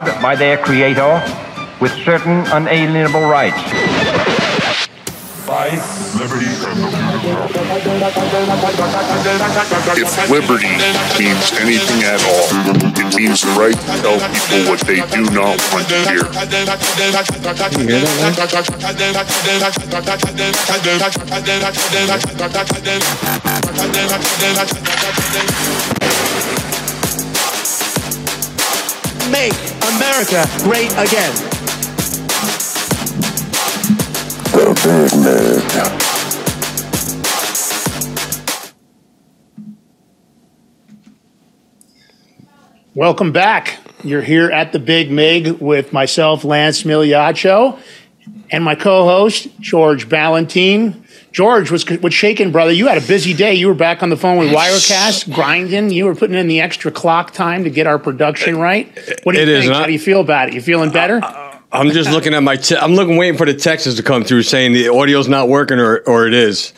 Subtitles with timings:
[0.00, 1.22] by their creator
[1.80, 3.56] with certain unalienable rights.
[5.46, 6.50] Life, liberty,
[9.94, 10.74] If liberty
[11.14, 12.48] means anything at all,
[12.98, 16.26] it means the right to tell people what they do not want to hear.
[29.30, 31.34] Make America great again.
[34.52, 36.04] The Big Mig.
[42.94, 43.78] Welcome back.
[44.02, 47.78] You're here at the Big Mig with myself, Lance Migliaccio,
[48.50, 51.03] and my co-host George Balloutine.
[51.34, 52.70] George, what's what's shaking, brother?
[52.70, 53.54] You had a busy day.
[53.54, 55.90] You were back on the phone with Wirecast, grinding.
[55.90, 58.86] You were putting in the extra clock time to get our production right.
[59.24, 59.72] What do you It is think?
[59.72, 60.54] not- How do you feel about it?
[60.54, 61.20] You feeling better?
[61.72, 62.54] I'm just looking at my.
[62.54, 65.80] Te- I'm looking, waiting for the texts to come through saying the audio's not working
[65.80, 66.72] or, or it is.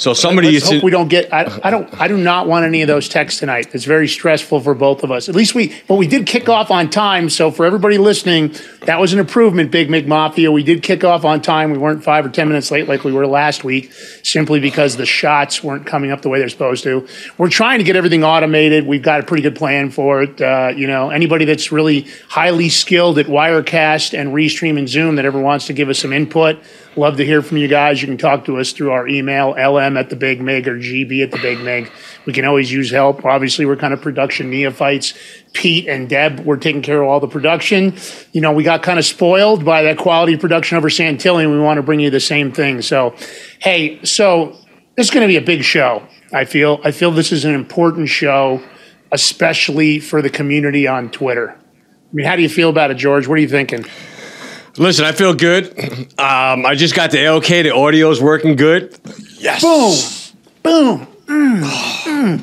[0.00, 1.30] So somebody Let's hope we don't get.
[1.30, 2.00] I, I don't.
[2.00, 3.68] I do not want any of those texts tonight.
[3.74, 5.28] It's very stressful for both of us.
[5.28, 5.78] At least we.
[5.86, 7.28] But we did kick off on time.
[7.28, 8.54] So for everybody listening,
[8.86, 9.70] that was an improvement.
[9.70, 10.50] Big Mig Mafia.
[10.50, 11.70] We did kick off on time.
[11.70, 15.04] We weren't five or ten minutes late like we were last week, simply because the
[15.04, 17.06] shots weren't coming up the way they're supposed to.
[17.36, 18.86] We're trying to get everything automated.
[18.86, 20.40] We've got a pretty good plan for it.
[20.40, 25.26] Uh, you know, anybody that's really highly skilled at Wirecast and Restream and Zoom that
[25.26, 26.58] ever wants to give us some input.
[26.96, 28.02] Love to hear from you guys.
[28.02, 31.22] You can talk to us through our email, lm at the big mig or gb
[31.22, 31.90] at the big mig.
[32.26, 33.24] We can always use help.
[33.24, 35.14] Obviously, we're kind of production neophytes.
[35.52, 37.94] Pete and Deb were taking care of all the production.
[38.32, 41.60] You know, we got kind of spoiled by that quality production over Santilli, and we
[41.60, 42.82] want to bring you the same thing.
[42.82, 43.14] So,
[43.60, 44.56] hey, so
[44.96, 46.02] this is going to be a big show.
[46.32, 46.80] I feel.
[46.82, 48.62] I feel this is an important show,
[49.12, 51.52] especially for the community on Twitter.
[51.52, 53.28] I mean, how do you feel about it, George?
[53.28, 53.84] What are you thinking?
[54.76, 55.76] Listen, I feel good.
[56.18, 57.62] Um, I just got the okay.
[57.62, 58.98] The audio's working good.
[59.38, 59.62] Yes.
[60.62, 61.06] Boom, boom.
[61.26, 61.62] Mm,
[62.04, 62.40] mm.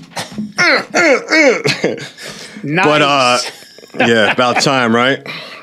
[2.63, 2.85] nice.
[2.85, 3.39] But uh,
[4.07, 5.27] yeah, about time, right?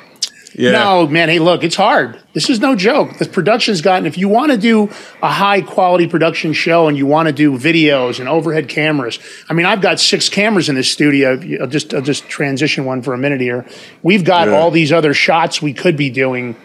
[0.57, 0.73] Yeah.
[0.73, 1.29] no, man.
[1.29, 2.21] Hey, look, it's hard.
[2.33, 3.19] This is no joke.
[3.19, 4.07] The production's gotten.
[4.07, 4.85] If you want to do
[5.23, 9.55] a high quality production show and you want to do videos and overhead cameras, I
[9.55, 11.33] mean, I've got six cameras in this studio.
[11.61, 13.67] I'll just I'll just transition one for a minute here.
[14.03, 14.55] We've got Yeah.
[14.55, 16.57] all these other shots we could be doing.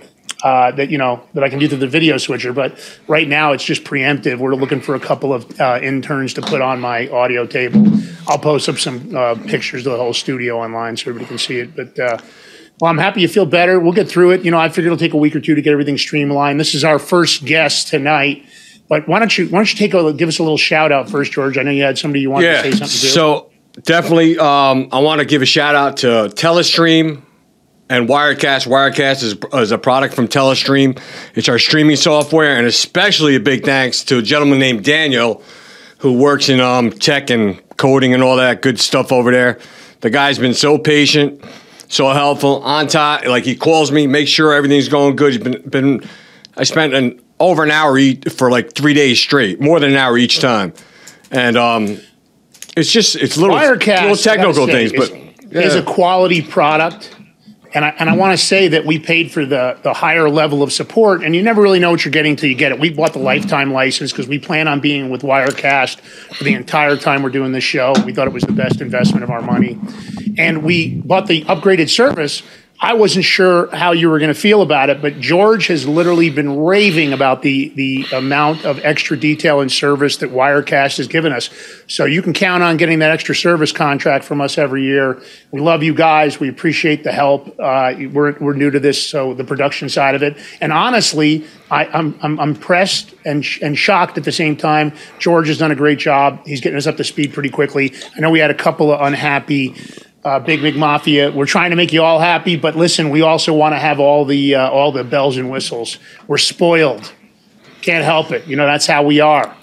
[0.41, 2.79] Uh, that you know that I can do through the video switcher, but
[3.09, 4.37] right now it's just preemptive.
[4.37, 7.85] We're looking for a couple of uh, interns to put on my audio table.
[8.25, 11.57] I'll post up some uh, pictures of the whole studio online so everybody can see
[11.59, 11.75] it.
[11.75, 12.17] But uh,
[12.79, 13.79] well, I'm happy you feel better.
[13.79, 14.45] We'll get through it.
[14.45, 16.59] You know, I figured it'll take a week or two to get everything streamlined.
[16.59, 18.45] This is our first guest tonight.
[18.87, 21.09] But why don't you why don't you take a give us a little shout out
[21.09, 21.57] first, George?
[21.57, 22.61] I know you had somebody you wanted Yeah.
[22.63, 23.07] to say something to.
[23.07, 23.49] So
[23.83, 27.21] definitely, um, I want to give a shout out to Telestream
[27.89, 28.67] and Wirecast.
[28.67, 30.99] Wirecast is, is a product from Telestream.
[31.35, 35.43] It's our streaming software, and especially a big thanks to a gentleman named Daniel,
[35.99, 39.59] who works in um, tech and coding and all that good stuff over there.
[40.01, 41.43] The guy's been so patient,
[41.89, 43.27] so helpful, on time.
[43.27, 45.33] Like he calls me, makes sure everything's going good.
[45.33, 46.09] He's been been.
[46.55, 49.97] I spent an over an hour each for like three days straight, more than an
[49.97, 50.73] hour each time,
[51.31, 51.99] and um,
[52.77, 57.15] it's just it's little Wirecast, little technical say, things, but is, is a quality product.
[57.73, 60.63] And I, and I want to say that we paid for the, the higher level
[60.63, 62.79] of support, and you never really know what you're getting until you get it.
[62.79, 66.97] We bought the lifetime license because we plan on being with Wirecast for the entire
[66.97, 67.93] time we're doing this show.
[68.05, 69.77] We thought it was the best investment of our money.
[70.37, 72.41] And we bought the upgraded service.
[72.81, 76.29] I wasn't sure how you were going to feel about it, but George has literally
[76.29, 81.33] been raving about the the amount of extra detail and service that Wirecast has given
[81.33, 81.49] us.
[81.87, 85.21] So you can count on getting that extra service contract from us every year.
[85.51, 86.39] We love you guys.
[86.39, 87.47] We appreciate the help.
[87.59, 90.37] Uh, we're we're new to this, so the production side of it.
[90.61, 94.93] And honestly, I, I'm I'm I'm impressed and sh- and shocked at the same time.
[95.19, 96.45] George has done a great job.
[96.45, 97.93] He's getting us up to speed pretty quickly.
[98.15, 99.75] I know we had a couple of unhappy
[100.29, 101.31] uh, Big Mig Mafia.
[101.31, 104.25] We're trying to make you all happy, but listen, we also want to have all
[104.25, 105.97] the uh, all the bells and whistles.
[106.27, 107.11] We're spoiled.
[107.81, 108.45] Can't help it.
[108.47, 109.55] You know that's how we are.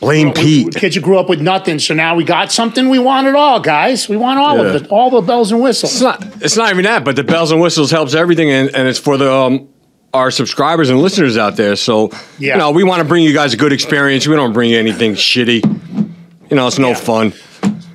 [0.00, 0.34] blame We-
[0.64, 0.74] Pete.
[0.76, 2.88] kids who grew up with nothing, so now we got something.
[2.88, 4.08] We want it all, guys.
[4.08, 4.64] We want all Yeah.
[4.74, 5.92] of it, all the bells and whistles.
[5.94, 6.32] It's whistles.
[6.34, 6.42] not.
[6.44, 9.16] It's not even that, but the bells and whistles helps everything, and, and it's for
[9.16, 9.68] the um,
[10.14, 11.76] our subscribers and listeners out there.
[11.76, 12.52] So Yeah.
[12.54, 14.26] you know, we want to bring you guys a good experience.
[14.26, 15.62] We don't bring you anything shitty.
[16.50, 16.94] You know, it's no Yeah.
[16.94, 17.32] fun.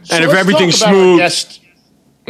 [0.04, 1.60] So and if everything's talk about our smooth, guest-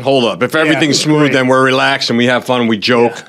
[0.02, 0.42] hold up.
[0.44, 1.34] If everything's it's smooth, great.
[1.34, 3.24] then we're relaxed and we have fun and we joke.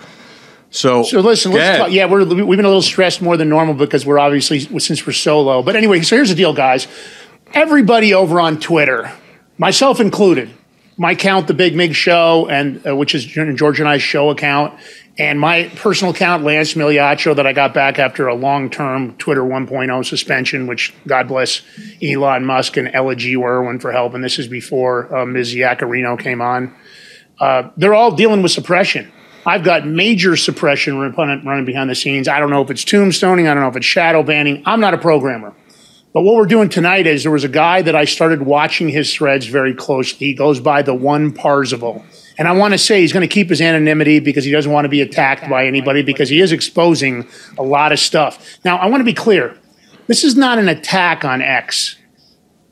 [0.70, 1.92] So, So listen, let's talk.
[1.92, 5.12] Yeah, we're we've been a little stressed more than normal because we're obviously since we're
[5.12, 5.62] solo.
[5.62, 6.88] But anyway, so here's the deal, guys.
[7.52, 9.12] Everybody over on Twitter,
[9.56, 10.50] myself included,
[10.96, 14.74] my account, the Big Mig Show, and uh, which is George and I's show account,
[15.16, 20.04] and my personal account, Lance Migliaccio, that I got back after a long-term Twitter 1.0
[20.04, 21.62] suspension, which God bless
[22.02, 23.36] Elon Musk and Ella G.
[23.36, 24.14] Irwin for help.
[24.14, 25.54] And this is before uh, Ms.
[25.54, 26.74] Yaccarino came on.
[27.38, 29.12] Uh, they're all dealing with suppression.
[29.46, 32.26] I've got major suppression running behind the scenes.
[32.26, 33.48] I don't know if it's tombstoning.
[33.48, 34.62] I don't know if it's shadow banning.
[34.66, 35.54] I'm not a programmer.
[36.12, 39.12] But what we're doing tonight is there was a guy that I started watching his
[39.12, 40.28] threads very closely.
[40.28, 42.04] He goes by the one Parzival.
[42.36, 44.84] And I want to say he's going to keep his anonymity because he doesn't want
[44.84, 47.28] to be attacked by anybody because he is exposing
[47.58, 48.58] a lot of stuff.
[48.64, 49.56] Now, I want to be clear.
[50.06, 51.96] This is not an attack on X.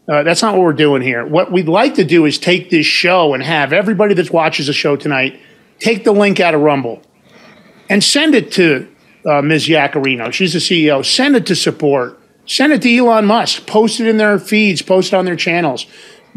[0.09, 1.25] Uh, that's not what we're doing here.
[1.25, 4.73] What we'd like to do is take this show and have everybody that watches the
[4.73, 5.41] show tonight
[5.83, 7.03] take the link out of Rumble
[7.91, 8.89] and send it to
[9.27, 9.67] uh, Ms.
[9.67, 10.33] Yaccarino.
[10.33, 11.05] She's the CEO.
[11.05, 12.19] Send it to support.
[12.47, 13.67] Send it to Elon Musk.
[13.67, 14.83] Post it in their feeds.
[14.83, 15.87] Post it on their channels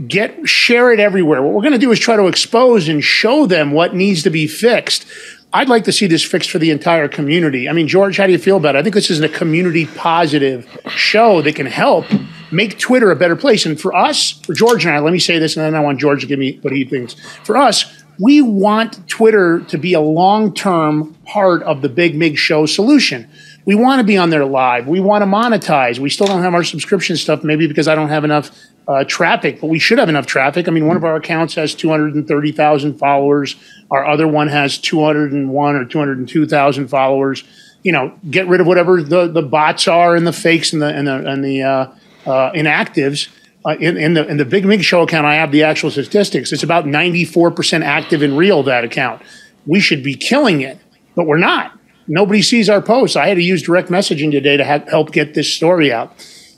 [0.07, 1.41] get share it everywhere.
[1.41, 4.29] What we're going to do is try to expose and show them what needs to
[4.29, 5.05] be fixed.
[5.53, 7.69] I'd like to see this fixed for the entire community.
[7.69, 8.79] I mean, George, how do you feel about it?
[8.79, 12.05] I think this is a community positive show that can help
[12.51, 13.65] make Twitter a better place.
[13.65, 15.99] And for us, for George and I, let me say this, and then I want
[15.99, 17.15] George to give me what he thinks.
[17.45, 22.37] For us, we want Twitter to be a long term part of the Big Mig
[22.37, 23.29] Show solution.
[23.65, 24.87] We want to be on there live.
[24.87, 25.99] We want to monetize.
[25.99, 28.51] We still don't have our subscription stuff, maybe because I don't have enough
[28.87, 30.67] uh, traffic, but we should have enough traffic.
[30.67, 33.55] I mean, one of our accounts has 230,000 followers.
[33.89, 37.43] Our other one has 201 or 202,000 followers.
[37.83, 40.87] You know, get rid of whatever the, the bots are and the fakes and the
[40.87, 41.87] and the and the uh,
[42.25, 43.29] uh, inactives.
[43.63, 46.51] Uh, in, in, the in the Big Mig Show account, I have the actual statistics.
[46.51, 49.23] It's about 94% active and real that account.
[49.65, 50.77] We should be killing it,
[51.15, 51.75] but we're not.
[52.07, 53.15] Nobody sees our posts.
[53.15, 56.13] I had to use direct messaging today to ha- help get this story out.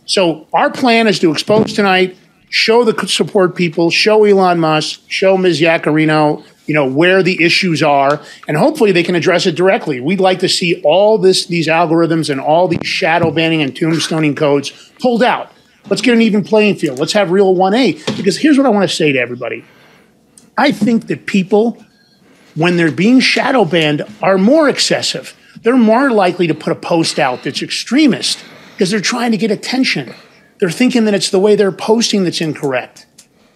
[0.08, 2.18] So our plan is to expose tonight,
[2.50, 5.60] show the support people, show Elon Musk, show Ms.
[5.60, 10.00] Yaccarino, you know, where the issues are, and hopefully they can address it directly.
[10.00, 14.36] We'd like to see all this, these algorithms and all these shadow banning and tombstoning
[14.36, 14.72] codes
[15.02, 15.52] pulled out.
[15.90, 17.00] Let's get an even playing field.
[17.00, 18.18] Let's have real 1A.
[18.18, 19.64] Because here's what I want to say to everybody.
[20.58, 21.84] I think that people,
[22.56, 25.36] when they're being shadow banned, are more excessive.
[25.64, 28.44] They're more likely to put a post out that's extremist
[28.78, 30.14] because they're trying to get attention.
[30.60, 33.08] They're thinking that it's the way they're posting that's incorrect.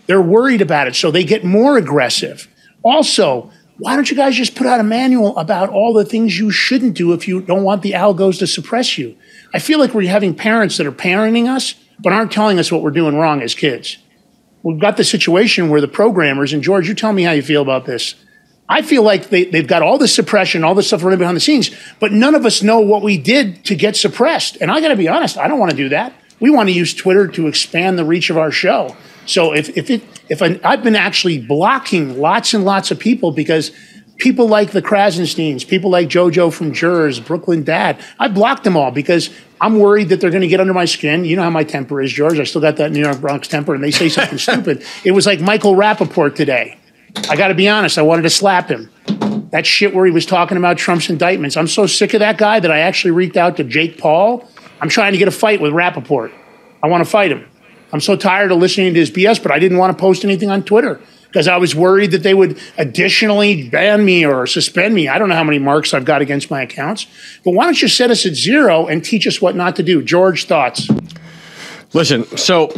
[0.07, 2.47] They're worried about it, so they get more aggressive.
[2.81, 6.50] Also, why don't you guys just put out a manual about all the things you
[6.50, 9.15] shouldn't do if you don't want the algos to suppress you?
[9.53, 12.81] I feel like we're having parents that are parenting us, but aren't telling us what
[12.81, 14.00] we're doing wrong as kids.
[14.63, 17.62] We've got the situation where the programmers, and George, you tell me how you feel
[17.62, 18.15] about this.
[18.71, 21.41] I feel like they, they've got all this suppression, all this stuff running behind the
[21.41, 24.57] scenes, but none of us know what we did to get suppressed.
[24.62, 26.13] And I got to be honest, I don't want to do that.
[26.39, 28.95] We want to use Twitter to expand the reach of our show.
[29.25, 33.33] So if, if it, if i I've been actually blocking lots and lots of people
[33.33, 33.71] because
[34.18, 38.91] people like the Krassensteins, people like JoJo from Jerz, Brooklyn Dad, I blocked them all
[38.91, 41.25] because I'm worried that they're going to get under my skin.
[41.25, 42.39] You know how my temper is, George.
[42.39, 44.85] I still got that New York Bronx temper, and they say something stupid.
[45.03, 46.77] It was like Michael Rapaport today.
[47.29, 48.89] I got to be honest, I wanted to slap him.
[49.51, 51.57] That shit where he was talking about Trump's indictments.
[51.57, 54.47] I'm so sick of that guy that I actually reached out to Jake Paul.
[54.79, 56.31] I'm trying to get a fight with Rapaport.
[56.81, 57.47] I want to fight him.
[57.93, 60.49] I'm so tired of listening to his BS, but I didn't want to post anything
[60.49, 65.07] on Twitter because I was worried that they would additionally ban me or suspend me.
[65.07, 67.07] I don't know how many marks I've got against my accounts.
[67.44, 70.01] But why don't you set us at zero and teach us what not to do?
[70.01, 70.89] George, thoughts?
[71.94, 72.73] Listen, so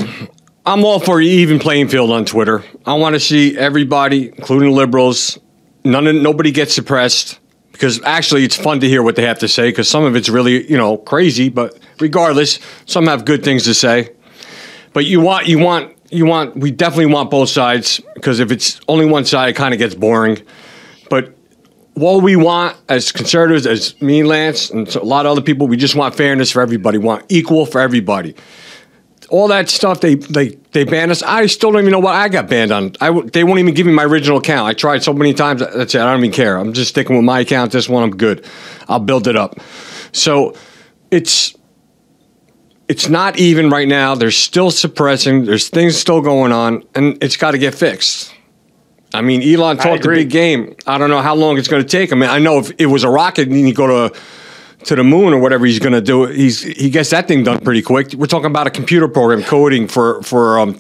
[0.66, 2.64] I'm all for even playing field on Twitter.
[2.86, 5.38] I want to see everybody, including liberals,
[5.84, 7.40] none of, nobody gets suppressed
[7.74, 10.30] because actually it's fun to hear what they have to say because some of it's
[10.30, 14.12] really you know crazy, but regardless, some have good things to say.
[14.94, 18.80] But you want you want you want we definitely want both sides because if it's
[18.88, 20.42] only one side, it kind of gets boring.
[21.10, 21.36] But
[21.96, 25.76] what we want as conservatives, as me, Lance, and a lot of other people, we
[25.76, 27.00] just want fairness for everybody.
[27.00, 28.34] We want equal for everybody
[29.34, 31.24] all that stuff they they they banned us.
[31.24, 32.94] I still don't even know what I got banned on.
[33.02, 34.68] I they won't even give me my original account.
[34.68, 35.60] I tried so many times.
[35.60, 36.02] That's it.
[36.02, 36.56] I don't even care.
[36.58, 37.72] I'm just sticking with my account.
[37.72, 38.46] This one, I'm good.
[38.88, 39.60] I'll build it up.
[40.12, 40.56] So
[41.10, 41.56] it's
[42.88, 44.14] it's not even right now.
[44.14, 45.46] They're still suppressing.
[45.46, 48.32] There's things still going on, and it's got to get fixed.
[49.16, 50.76] I mean, Elon talked a big game.
[50.86, 52.12] I don't know how long it's going to take.
[52.12, 54.20] I mean, I know if it was a rocket and you go to
[54.86, 56.26] to the moon or whatever he's going to do.
[56.26, 58.14] He's he gets that thing done pretty quick.
[58.14, 60.80] We're talking about a computer program coding for for um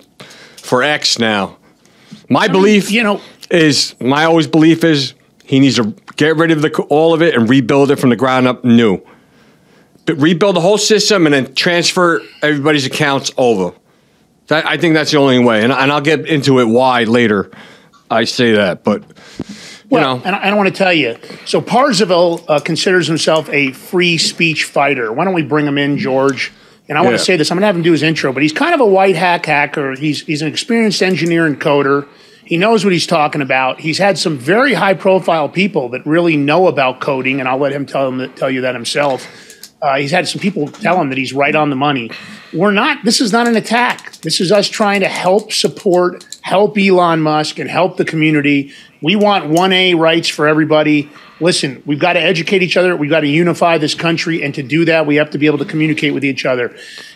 [0.57, 1.57] for X now.
[2.29, 6.37] My I belief, mean, you know, is my always belief is he needs to get
[6.37, 9.01] rid of the all of it and rebuild it from the ground up new.
[10.05, 13.73] But rebuild the whole system and then transfer everybody's accounts over.
[14.47, 17.51] That, I think that's the only way, and, and I'll get into it why later.
[18.11, 19.03] I say that, but
[19.93, 21.17] well, know, and I, I don't want to tell you.
[21.45, 25.11] So Parzival uh, considers himself a free speech fighter.
[25.11, 26.51] Why don't we bring him in, George?
[26.89, 27.49] And I want to say this.
[27.49, 29.45] I'm going to have him do his intro, but he's kind of a white hack
[29.45, 29.95] hacker.
[29.95, 32.07] He's he's an experienced engineer and coder.
[32.45, 33.79] He knows what he's talking about.
[33.79, 37.71] He's had some very high profile people that really know about coding, and I'll let
[37.71, 39.25] him tell him tell you that himself.
[39.81, 42.11] Uh, he's had some people tell him that he's right on the money.
[42.53, 43.03] We're not.
[43.03, 44.13] This is not an attack.
[44.17, 48.71] This is us trying to help support, help Elon Musk, and help the community.
[49.01, 51.09] We want one A rights for everybody.
[51.39, 52.95] Listen, we've got to educate each other.
[52.95, 55.57] We've got to unify this country, and to do that, we have to be able
[55.57, 56.75] to communicate with each other.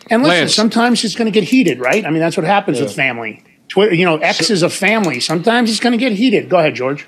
[0.10, 0.56] And listen, Lance.
[0.56, 2.06] sometimes it's going to get heated, right?
[2.06, 3.44] I mean, that's what happens with family.
[3.68, 5.20] Twitter, you know, X is a family.
[5.20, 6.50] Sometimes it's going to get heated.
[6.50, 7.06] Go ahead, George.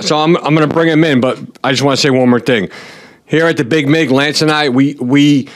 [0.00, 2.28] So I'm I'm going to bring him in, but I just want to say one
[2.28, 2.68] more thing.
[3.24, 5.48] Here at the Big Mig, Lance and I, we we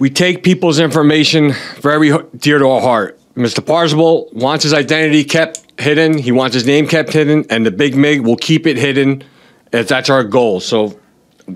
[0.00, 3.19] we take people's information very dear to our heart.
[3.40, 3.64] Mr.
[3.64, 6.18] Parzival wants his identity kept hidden.
[6.18, 9.24] He wants his name kept hidden, and the Big Mig will keep it hidden.
[9.72, 10.60] If that's our goal.
[10.60, 10.98] So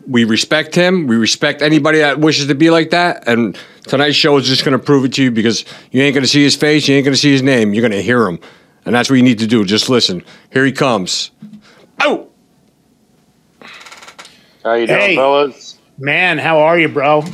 [0.06, 1.06] we respect him.
[1.08, 3.26] We respect anybody that wishes to be like that.
[3.26, 6.22] And tonight's show is just going to prove it to you because you ain't going
[6.22, 6.86] to see his face.
[6.86, 7.74] You ain't going to see his name.
[7.74, 8.38] You're going to hear him.
[8.86, 9.64] And that's what you need to do.
[9.64, 10.22] Just listen.
[10.52, 11.32] Here he comes.
[12.00, 12.28] Oh!
[14.62, 15.16] How you doing, Hey.
[15.16, 15.78] fellas?
[15.98, 17.24] Man, how are you, bro?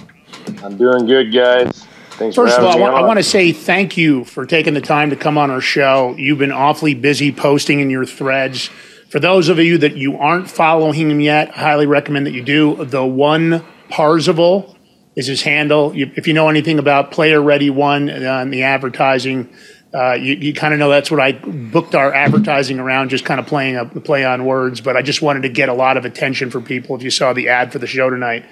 [0.63, 1.87] I'm doing good, guys.
[2.21, 4.83] Thanks First of all, I want, I want to say thank you for taking the
[4.83, 6.15] time to come on our show.
[6.19, 8.69] You've been awfully busy posting in your threads.
[9.09, 12.43] For those of you that you aren't following him yet, I highly recommend that you
[12.43, 12.85] do.
[12.85, 14.77] The one Parzival
[15.17, 15.97] is his handle.
[15.97, 19.49] You, if you know anything about Player Ready One uh, and the advertising,
[19.95, 23.41] uh, you, you kind of know that's what I booked our advertising around, just kind
[23.41, 24.83] of playing a play on words.
[24.83, 27.33] But I just wanted to get a lot of attention for people if you saw
[27.33, 28.45] the ad for the show tonight.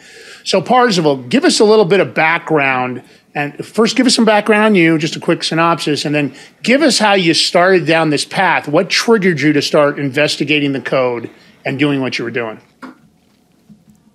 [0.44, 3.02] So Parzival, give us a little bit of background.
[3.34, 6.82] And first, give us some background on you, just a quick synopsis, and then give
[6.82, 8.66] us how you started down this path.
[8.66, 11.30] What triggered you to start investigating the code
[11.64, 12.60] and doing what you were doing?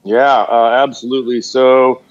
[0.04, 1.42] Yeah, uh, absolutely.
[1.42, 2.02] So,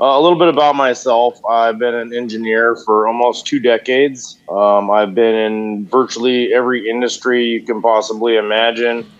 [0.00, 1.44] uh, a little bit about myself.
[1.44, 4.38] I've been an engineer for almost two decades.
[4.48, 9.10] Um, I've been in virtually every industry you can possibly imagine,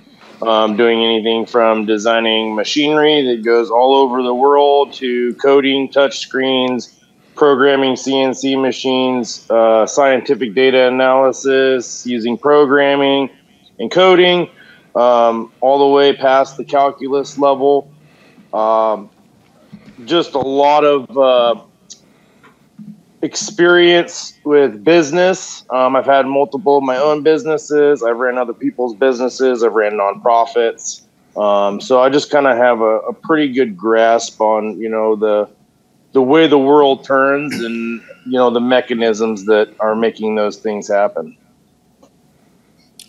[0.41, 6.19] um, doing anything from designing machinery that goes all over the world to coding touch
[6.19, 6.99] screens,
[7.35, 13.31] programming CNC machines, uh, scientific data analysis, using programming
[13.79, 14.49] and coding,
[14.95, 17.91] um, all the way past the calculus level.
[18.53, 19.11] Um,
[20.05, 21.63] just a lot of uh,
[23.23, 25.65] experience with business.
[25.71, 28.03] Um, I've had multiple my own businesses.
[28.03, 29.63] I've ran other people's businesses.
[29.63, 31.03] I've ran nonprofits.
[31.37, 35.17] Um, so I just kind of have a, a pretty good grasp on you know
[35.17, 35.49] the
[36.13, 40.89] the way the world turns and you know the mechanisms that are making those things
[40.89, 41.37] happen.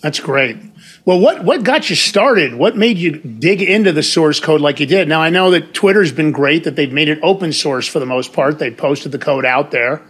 [0.01, 0.57] That's great.
[1.05, 2.55] Well, what what got you started?
[2.55, 5.07] What made you dig into the source code like you did?
[5.07, 8.05] Now I know that Twitter's been great; that they've made it open source for the
[8.05, 8.59] most part.
[8.59, 10.01] They posted the code out there.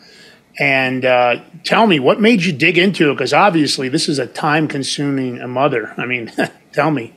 [0.60, 3.16] And uh, tell me, what made you dig into it?
[3.16, 5.96] Because obviously, this is a time-consuming mother.
[5.98, 6.32] I mean,
[6.72, 7.16] tell me.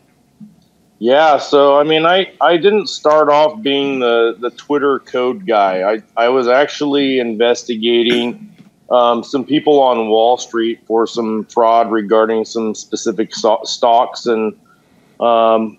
[0.98, 5.82] Yeah, so I mean, I, I didn't start off being the, the Twitter code guy.
[5.82, 8.50] I, I was actually investigating
[8.90, 14.58] um, some people on Wall Street for some fraud regarding some specific so- stocks, and
[15.20, 15.76] um,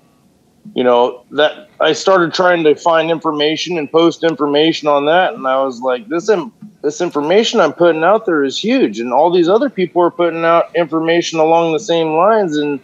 [0.75, 5.47] you know that I started trying to find information and post information on that, and
[5.47, 9.31] I was like, this im- this information I'm putting out there is huge, and all
[9.31, 12.79] these other people are putting out information along the same lines, and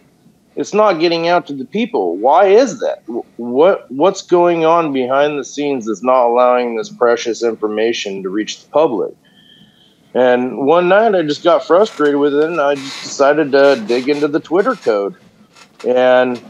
[0.56, 2.16] it's not getting out to the people.
[2.16, 3.02] Why is that?
[3.36, 8.62] What what's going on behind the scenes that's not allowing this precious information to reach
[8.62, 9.14] the public?
[10.14, 14.08] And one night I just got frustrated with it and I just decided to dig
[14.08, 15.16] into the Twitter code.
[15.86, 16.40] And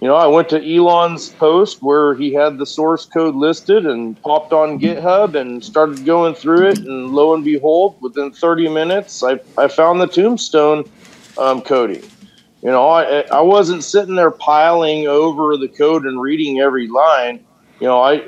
[0.00, 4.20] you know, I went to Elon's post where he had the source code listed and
[4.20, 6.78] popped on GitHub and started going through it.
[6.78, 10.84] And lo and behold, within 30 minutes, I, I found the tombstone
[11.38, 12.02] um, coding.
[12.64, 17.44] You know, I, I wasn't sitting there piling over the code and reading every line.
[17.78, 18.26] You know, I,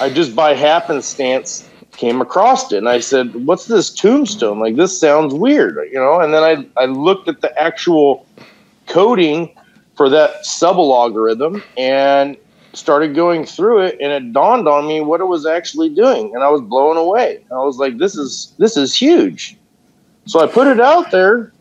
[0.00, 4.60] I just by happenstance came across it and I said, what's this tombstone?
[4.60, 6.20] Like, this sounds weird, you know?
[6.20, 8.26] And then I, I looked at the actual
[8.86, 9.54] coding
[9.94, 12.38] for that sub algorithm and
[12.72, 16.42] started going through it and it dawned on me what it was actually doing and
[16.42, 17.44] I was blown away.
[17.50, 19.56] I was like, this is, this is huge.
[20.26, 21.52] So I put it out there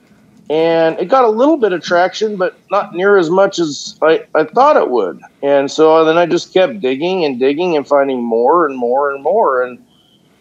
[0.50, 4.26] and it got a little bit of traction, but not near as much as I,
[4.36, 5.20] I thought it would.
[5.42, 9.12] And so uh, then I just kept digging and digging and finding more and more
[9.12, 9.64] and more.
[9.64, 9.84] And,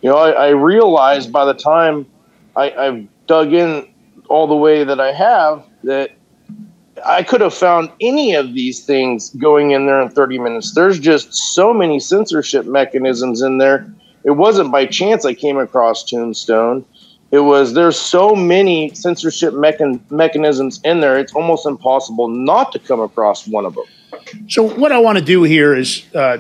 [0.02, 2.06] you know, I, I realized by the time
[2.54, 3.88] I, I've dug in
[4.28, 6.11] all the way that I have that
[7.04, 10.75] I could have found any of these things going in there in 30 minutes.
[10.75, 13.92] There's just so many censorship mechanisms in there.
[14.25, 16.84] It wasn't by chance I came across Tombstone.
[17.34, 21.18] It was there's so many censorship mechan- mechanisms in there.
[21.18, 23.86] It's almost impossible not to come across one of them.
[24.48, 26.38] So what I want to do here is uh,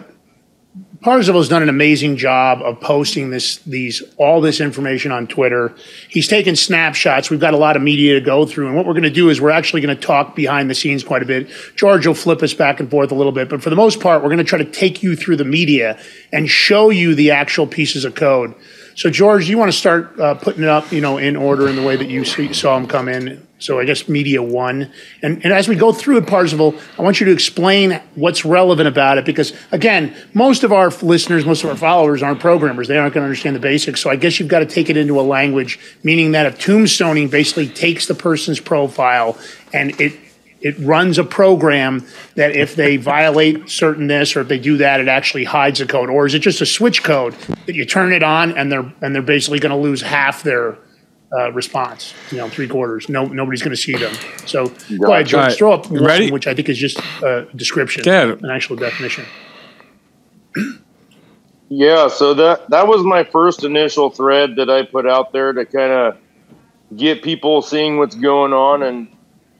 [1.00, 5.74] Parzival's done an amazing job of posting this these all this information on Twitter.
[6.08, 7.28] He's taken snapshots.
[7.28, 9.30] We've got a lot of media to go through, and what we're going to do
[9.30, 11.48] is we're actually going to talk behind the scenes quite a bit.
[11.74, 14.22] George will flip us back and forth a little bit, but for the most part,
[14.22, 15.98] we're going to try to take you through the media
[16.32, 18.54] and show you the actual pieces of code.
[18.96, 21.74] So, George, you want to start uh, putting it up, you know, in order in
[21.74, 23.44] the way that you see, saw them come in.
[23.58, 27.18] So, I guess media one, and and as we go through it, Parzival, I want
[27.18, 31.70] you to explain what's relevant about it because, again, most of our listeners, most of
[31.70, 34.00] our followers aren't programmers; they aren't going to understand the basics.
[34.00, 37.30] So, I guess you've got to take it into a language, meaning that if tombstoning
[37.30, 39.38] basically takes the person's profile
[39.72, 40.12] and it
[40.64, 42.04] it runs a program
[42.34, 45.86] that if they violate certain this or if they do that, it actually hides the
[45.86, 47.34] code, or is it just a switch code
[47.66, 50.76] that you turn it on and they're and they're basically going to lose half their
[51.36, 53.08] uh, response, you know, three quarters.
[53.08, 54.14] No, nobody's going to see them.
[54.46, 54.68] So
[54.98, 55.34] go ahead, George.
[55.34, 55.58] All right.
[55.58, 56.30] Throw up one, Ready?
[56.30, 58.32] which I think is just a description, Yeah.
[58.32, 59.24] an actual definition.
[61.70, 65.64] Yeah, so that that was my first initial thread that I put out there to
[65.64, 66.18] kind of
[66.94, 69.08] get people seeing what's going on, and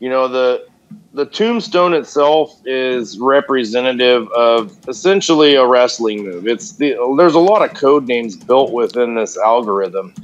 [0.01, 0.67] you know the
[1.13, 6.47] the tombstone itself is representative of essentially a wrestling move.
[6.47, 10.15] It's the there's a lot of code names built within this algorithm,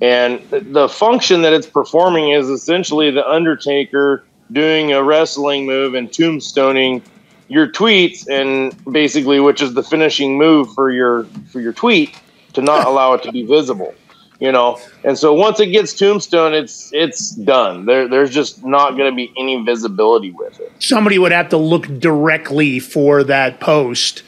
[0.00, 6.08] and the- function that it's performing is essentially the Undertaker doing a wrestling move and
[6.08, 7.02] tombstoning
[7.48, 12.16] your tweets and basically which is the finishing move for your for your tweet
[12.52, 13.94] to not allow it to be visible
[14.40, 18.96] you know and so once it gets tombstone it's it's done there there's just not
[18.96, 23.60] going to be any visibility with it Somebody would have to look directly for that
[23.60, 24.22] post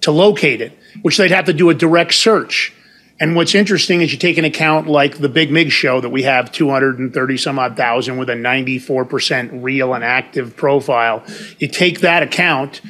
[0.00, 0.72] to locate it,
[1.02, 2.72] which they'd have to do a direct search.
[3.20, 6.22] And what's interesting is you take an account like the Big Mig show that we
[6.22, 11.22] have 230 some odd thousand with a 94% real and active profile.
[11.58, 12.80] You take that account,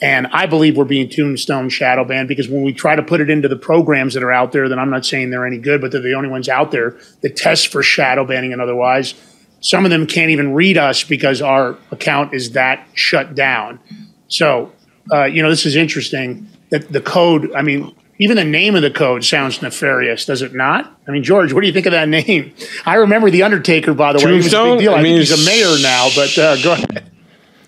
[0.00, 3.30] and I believe we're being tombstone shadow banned because when we try to put it
[3.30, 5.90] into the programs that are out there, then I'm not saying they're any good, but
[5.92, 9.14] they're the only ones out there that test for shadow banning and otherwise.
[9.60, 13.80] Some of them can't even read us because our account is that shut down.
[14.28, 14.72] So,
[15.10, 18.82] uh, you know, this is interesting that the code, I mean, even the name of
[18.82, 20.94] the code sounds nefarious, does it not?
[21.08, 22.52] I mean, George, what do you think of that name?
[22.84, 24.32] I remember The Undertaker, by the way.
[24.32, 24.78] He was a Tombstone?
[24.78, 24.94] big deal.
[24.94, 27.10] I, I mean, think he's a mayor now, but uh, go ahead.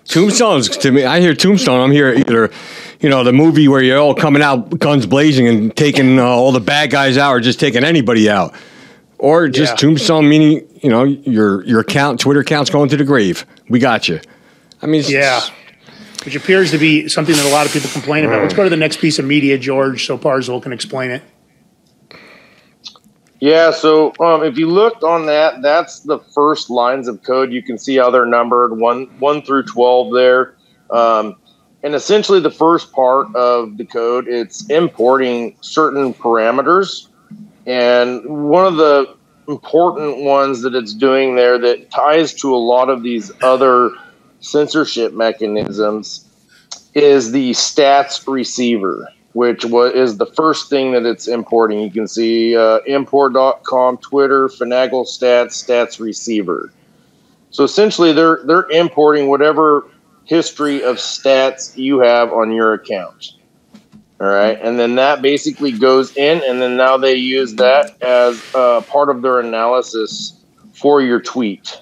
[0.09, 1.05] Tombstone's to me.
[1.05, 1.79] I hear Tombstone.
[1.79, 2.49] I'm here either,
[2.99, 6.51] you know, the movie where you're all coming out guns blazing and taking uh, all
[6.51, 8.53] the bad guys out, or just taking anybody out,
[9.19, 9.75] or just Yeah.
[9.77, 13.45] Tombstone meaning you know your your account Twitter account's going to the grave.
[13.69, 14.19] We got you.
[14.81, 15.41] I mean, it's- Yeah.
[16.25, 18.41] Which appears to be something that a lot of people complain about.
[18.41, 21.21] Let's go to the next piece of media, George, so Parzival can explain it.
[23.39, 27.51] Yeah so um, if you looked on that that's the first lines of code.
[27.51, 30.55] You can see how they're numbered one one through 12 there.
[30.89, 31.35] Um,
[31.83, 37.07] and essentially the first part of the code it's importing certain parameters.
[37.65, 39.15] And one of the
[39.47, 43.91] important ones that it's doing there that ties to a lot of these other
[44.39, 46.25] censorship mechanisms
[46.93, 49.07] is the stats receiver
[49.39, 51.79] which wa- is the first thing that it's importing.
[51.79, 56.73] You can see uh, import.com twitter finagle stats stats receiver.
[57.49, 59.85] So essentially they're they're importing whatever
[60.25, 63.31] history of stats you have on your account.
[64.19, 64.59] All right?
[64.61, 69.09] And then that basically goes in and then now they use that as uh, part
[69.09, 70.37] of their analysis
[70.73, 71.81] for your tweet.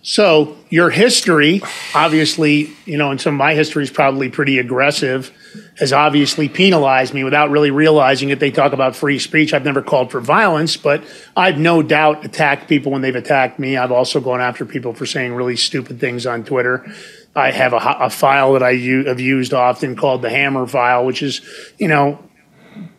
[0.00, 1.60] So your history,
[1.94, 5.30] obviously, you know, and some of my history is probably pretty aggressive,
[5.78, 8.38] has obviously penalized me without really realizing it.
[8.38, 9.52] They talk about free speech.
[9.52, 11.02] I've never called for violence, but
[11.36, 13.76] I've no doubt attacked people when they've attacked me.
[13.76, 16.86] I've also gone after people for saying really stupid things on Twitter.
[17.34, 21.04] I have a, a file that I u- have used often called the Hammer file,
[21.04, 21.40] which is,
[21.78, 22.22] you know,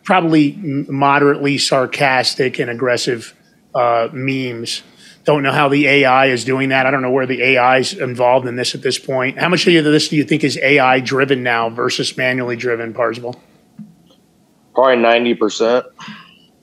[0.04, 3.34] probably moderately sarcastic and aggressive
[3.74, 4.82] uh, memes.
[5.26, 6.86] Don't know how the AI is doing that.
[6.86, 9.38] I don't know where the AI is involved in this at this point.
[9.38, 13.34] How much of this do you think is AI driven now versus manually driven, Parzival?
[14.72, 15.84] probably 90%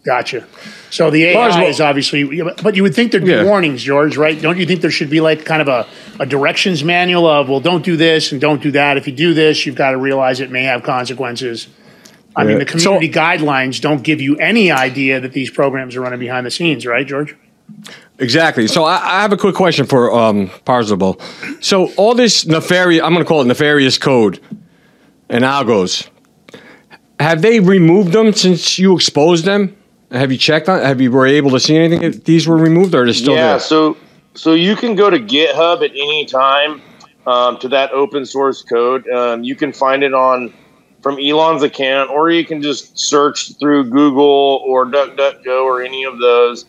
[0.06, 0.46] Gotcha.
[0.92, 3.44] So the AI Parzival- is obviously, but you would think there'd be Yeah.
[3.46, 4.40] warnings, George, right?
[4.40, 5.88] Don't you think there should be like kind of a,
[6.20, 8.98] a directions manual of, well, don't do this and don't do that.
[8.98, 11.68] If you do this, you've got to realize it may have consequences.
[12.36, 16.20] I mean, the community guidelines don't give you any idea that these programs are running
[16.20, 17.36] behind the scenes, right, George?
[18.20, 18.68] Exactly.
[18.68, 20.52] So I, I have a quick question for um.
[21.62, 24.40] So all this nefarious, I'm going to call it nefarious code
[25.30, 26.10] and algos.
[27.20, 29.76] Have they removed them since you exposed them?
[30.12, 30.82] Have you checked on?
[30.82, 32.04] Have you were able to see anything?
[32.04, 33.52] If these were removed, or are they still yeah, there?
[33.54, 33.58] Yeah.
[33.58, 33.98] So
[34.36, 36.82] so you can go to GitHub at any time
[37.26, 39.08] um, to that open source code.
[39.10, 40.54] Um, you can find it on
[41.02, 46.18] from Elon's account, or you can just search through Google or DuckDuckGo or any of
[46.20, 46.66] those,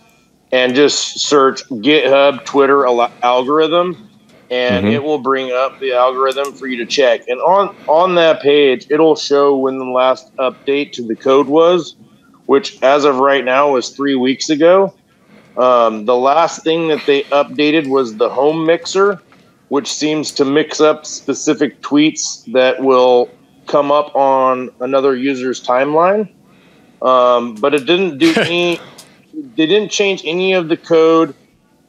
[0.55, 4.09] and just search GitHub Twitter al- algorithm,
[4.53, 4.93] and Mhm.
[4.93, 7.27] it will bring up the algorithm for you to check.
[7.27, 11.97] And on on that page, it'll show when the last update to the code was,
[12.47, 14.95] which as of right now was three weeks ago.
[15.57, 19.21] Um, the last thing that they updated was the home mixer,
[19.71, 23.29] which seems to mix up specific tweets that will
[23.67, 26.29] come up on another user's timeline.
[27.03, 28.79] Um, but it didn't do any.
[29.57, 31.35] They didn't change any of the code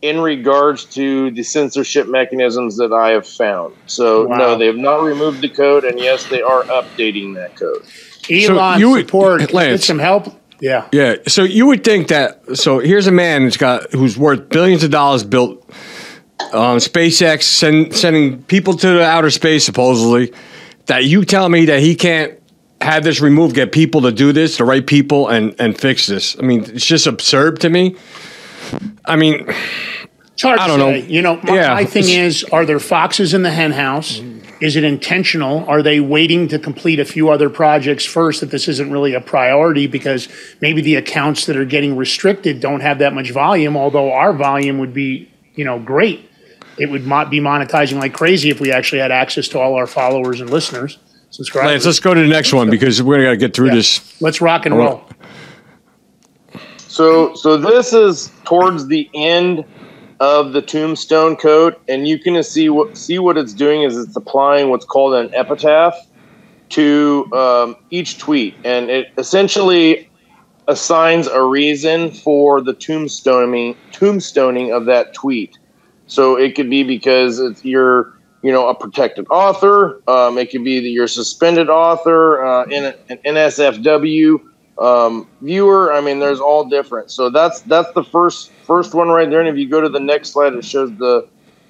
[0.01, 3.73] in regards to the censorship mechanisms that I have found.
[3.87, 4.37] So Wow.
[4.37, 7.83] no, they have not removed the code, and yes, they are updating that code.
[8.29, 9.39] Elon you would- support.
[9.41, 9.85] Get Lance.
[9.85, 10.27] some help.
[10.59, 10.85] Yeah.
[10.91, 11.15] Yeah.
[11.27, 12.57] So you would think that.
[12.57, 15.61] So here's a man who's got who's worth billions of dollars, built
[16.53, 20.33] um, SpaceX, send, sending people to the outer space supposedly.
[20.85, 22.33] That you tell me that he can't
[22.85, 26.37] have this removed, get people to do this, the right people, and and fix this.
[26.39, 27.95] I mean, it's just absurd to me.
[29.05, 29.47] I mean,
[30.43, 30.89] I don't know.
[30.89, 31.73] You know, my, Yeah.
[31.73, 34.21] my thing is, are there foxes in the hen house?
[34.61, 35.65] Is it intentional?
[35.67, 39.21] Are they waiting to complete a few other projects first that this isn't really a
[39.21, 40.29] priority because
[40.61, 44.79] maybe the accounts that are getting restricted don't have that much volume, although our volume
[44.79, 46.29] would be, you know, great.
[46.77, 50.41] It would be monetizing like crazy if we actually had access to all our followers
[50.41, 50.97] and listeners,
[51.29, 51.71] subscribers.
[51.71, 53.75] Lance, let's go to the next one because we're gonna get through Yeah.
[53.75, 54.21] this.
[54.21, 55.03] Let's rock and roll.
[56.87, 59.65] So, so this is towards the end
[60.19, 64.15] of the tombstone code, and you can see what see what it's doing is it's
[64.15, 65.95] applying what's called an epitaph
[66.69, 70.09] to um, each tweet, and it essentially
[70.67, 75.57] assigns a reason for the tombstoning tombstoning of that tweet.
[76.07, 78.14] So it could be because it's you're
[78.45, 80.03] you know a protected author.
[80.07, 84.39] Um, it could be that you're suspended author uh, in an NSFW
[84.77, 85.91] um, viewer.
[85.91, 87.09] I mean, there's all different.
[87.09, 89.39] So that's that's the first first one right there.
[89.39, 91.27] And if you go to the next slide, it shows the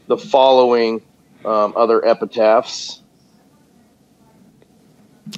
[0.08, 1.02] the following
[1.46, 3.02] um, other epitaphs.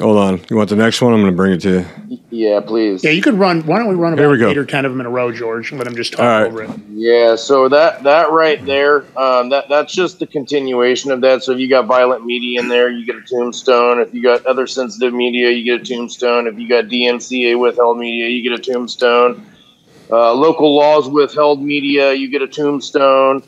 [0.02, 0.42] Hold on.
[0.50, 1.14] You want the next one?
[1.14, 2.20] I'm gonna bring it to you.
[2.30, 3.04] Yeah, please.
[3.04, 3.66] Yeah, you could run.
[3.66, 5.32] Why don't we run Here about we eight or ten of them in a row,
[5.32, 6.46] George, and let them just talk All right.
[6.46, 6.70] over it.
[6.90, 11.42] Yeah, so that that right there, um, that that's just the continuation of that.
[11.44, 14.00] So if you got violent media in there, you get a tombstone.
[14.00, 16.48] If you got other sensitive media, you get a tombstone.
[16.48, 19.46] If you got DMCA withheld media, you get a tombstone.
[20.12, 23.42] Uh, local laws withheld media, you get a tombstone.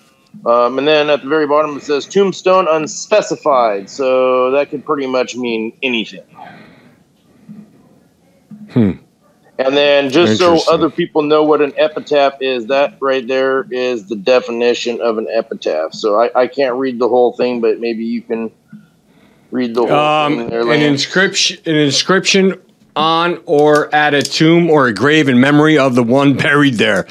[0.46, 3.90] Um, and then at the very bottom it says tombstone unspecified.
[3.90, 6.24] So that could pretty much mean anything.
[8.72, 8.92] Hmm.
[9.58, 14.08] And then just so other people know what an epitaph is, that right there is
[14.08, 15.94] the definition of an epitaph.
[15.94, 18.52] So I, I can't read the whole thing, but maybe you can
[19.52, 20.62] read the whole Um, thing there.
[20.72, 22.62] an inscription, an inscription
[22.96, 27.06] on or at a tomb or a grave in memory of the one buried there.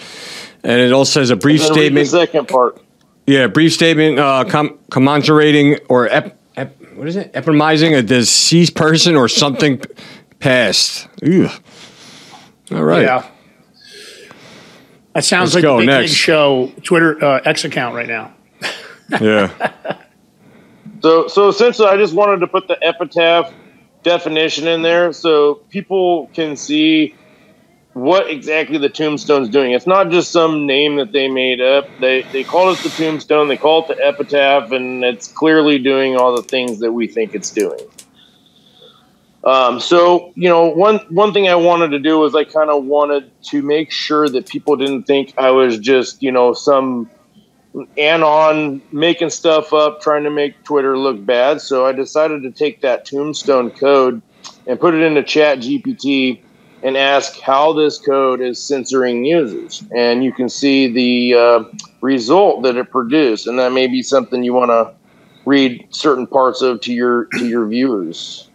[0.64, 2.09] And it also says a brief Then read the statement.
[2.09, 2.81] second part.
[3.29, 7.31] Yeah, brief statement uh, com- commiserating or ep- ep- what is it?
[7.35, 9.88] Epitomizing a deceased person or something p-
[10.38, 11.07] past.
[11.23, 11.49] Ew.
[12.73, 13.03] All right.
[13.03, 13.29] Yeah.
[15.12, 16.12] That sounds Let's like go, the Big Kid next.
[16.14, 18.35] Show Twitter uh, X account right now.
[19.21, 19.73] Yeah.
[21.01, 23.53] So, so essentially, I just wanted to put the epitaph
[24.03, 27.14] definition in there so people can see
[27.99, 29.73] what exactly the tombstone's doing.
[29.73, 31.89] It's not just some name that they made up.
[32.01, 33.49] They they call it the tombstone.
[33.49, 37.35] They call it the epitaph, and it's clearly doing all the things that we think
[37.35, 37.81] it's doing.
[39.45, 42.85] Um, so you know, one one thing I wanted to do was I kind of
[42.85, 47.11] wanted to make sure that people didn't think I was just you know some
[47.97, 51.61] anon making stuff up, trying to make Twitter look bad.
[51.61, 54.23] So I decided to take that tombstone code
[54.67, 56.43] and put it into Chat GPT
[56.83, 59.83] and ask how this code is censoring users.
[59.95, 61.64] And you can see the uh,
[62.01, 64.95] result that it produced, and that may be something you want to
[65.45, 68.49] read certain parts of to your to your viewers.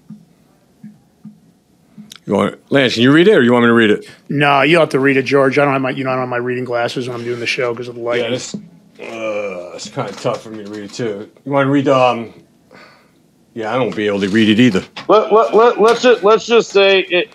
[2.25, 4.09] You want, Lance, can you read it or you want me to read it?
[4.29, 5.59] No, you have to read it, George.
[5.59, 7.39] I don't have my you know I don't have my reading glasses when I'm doing
[7.39, 8.21] the show because of the light.
[8.21, 11.29] Yeah, this, uh, it's kind of tough for me to read it too.
[11.43, 12.33] You want to read, um,
[13.53, 14.85] yeah, I won't be able to read it either.
[15.09, 17.33] Let, let, let, let's just let's just say it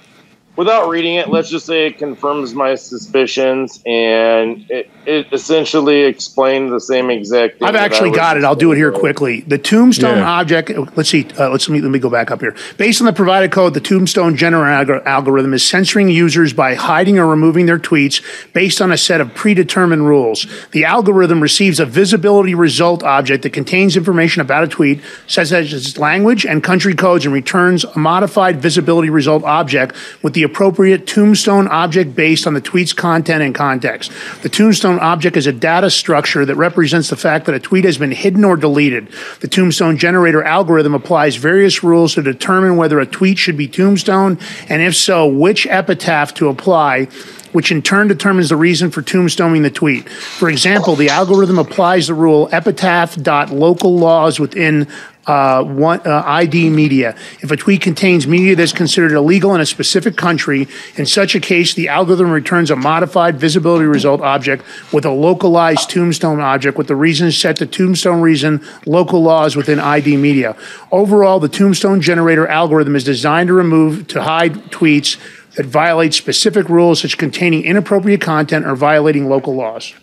[0.58, 6.72] without reading it, let's just say it confirms my suspicions, and it, it essentially explained
[6.72, 7.68] the same exact thing.
[7.68, 8.42] I've actually got it.
[8.42, 9.42] I'll do it here quickly.
[9.42, 10.28] The tombstone Yeah.
[10.28, 10.72] object.
[10.96, 11.28] Let's see.
[11.38, 12.56] Uh, let's let me, let me go back up here.
[12.76, 17.28] Based on the provided code, the tombstone generator algorithm is censoring users by hiding or
[17.28, 18.20] removing their tweets
[18.52, 20.44] based on a set of predetermined rules.
[20.72, 25.72] The algorithm receives a visibility result object that contains information about a tweet, such as
[25.72, 31.06] its language and country codes, and returns a modified visibility result object with the appropriate
[31.06, 34.10] tombstone object based on the tweet's content and context.
[34.42, 37.98] The tombstone object is a data structure that represents the fact that a tweet has
[37.98, 39.08] been hidden or deleted.
[39.40, 44.38] The tombstone generator algorithm applies various rules to determine whether a tweet should be tombstone,
[44.68, 47.08] and if so, which epitaph to apply
[47.52, 50.08] which in turn determines the reason for tombstoning the tweet.
[50.08, 54.86] For example, the algorithm applies the rule epitaph.local laws within
[55.28, 57.14] uh, one, uh, ID media.
[57.40, 61.40] If a tweet contains media that's considered illegal in a specific country, in such a
[61.40, 66.86] case, the algorithm returns a modified visibility result object with a localized tombstone object with
[66.86, 70.56] the reason set to tombstone reason local laws within ID media.
[70.90, 75.18] Overall, the tombstone generator algorithm is designed to remove, to hide tweets
[75.56, 79.94] that violate specific rules such as containing inappropriate content or violating local laws.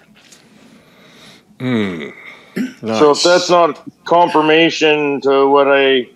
[1.60, 6.08] So if that's not confirmation to what I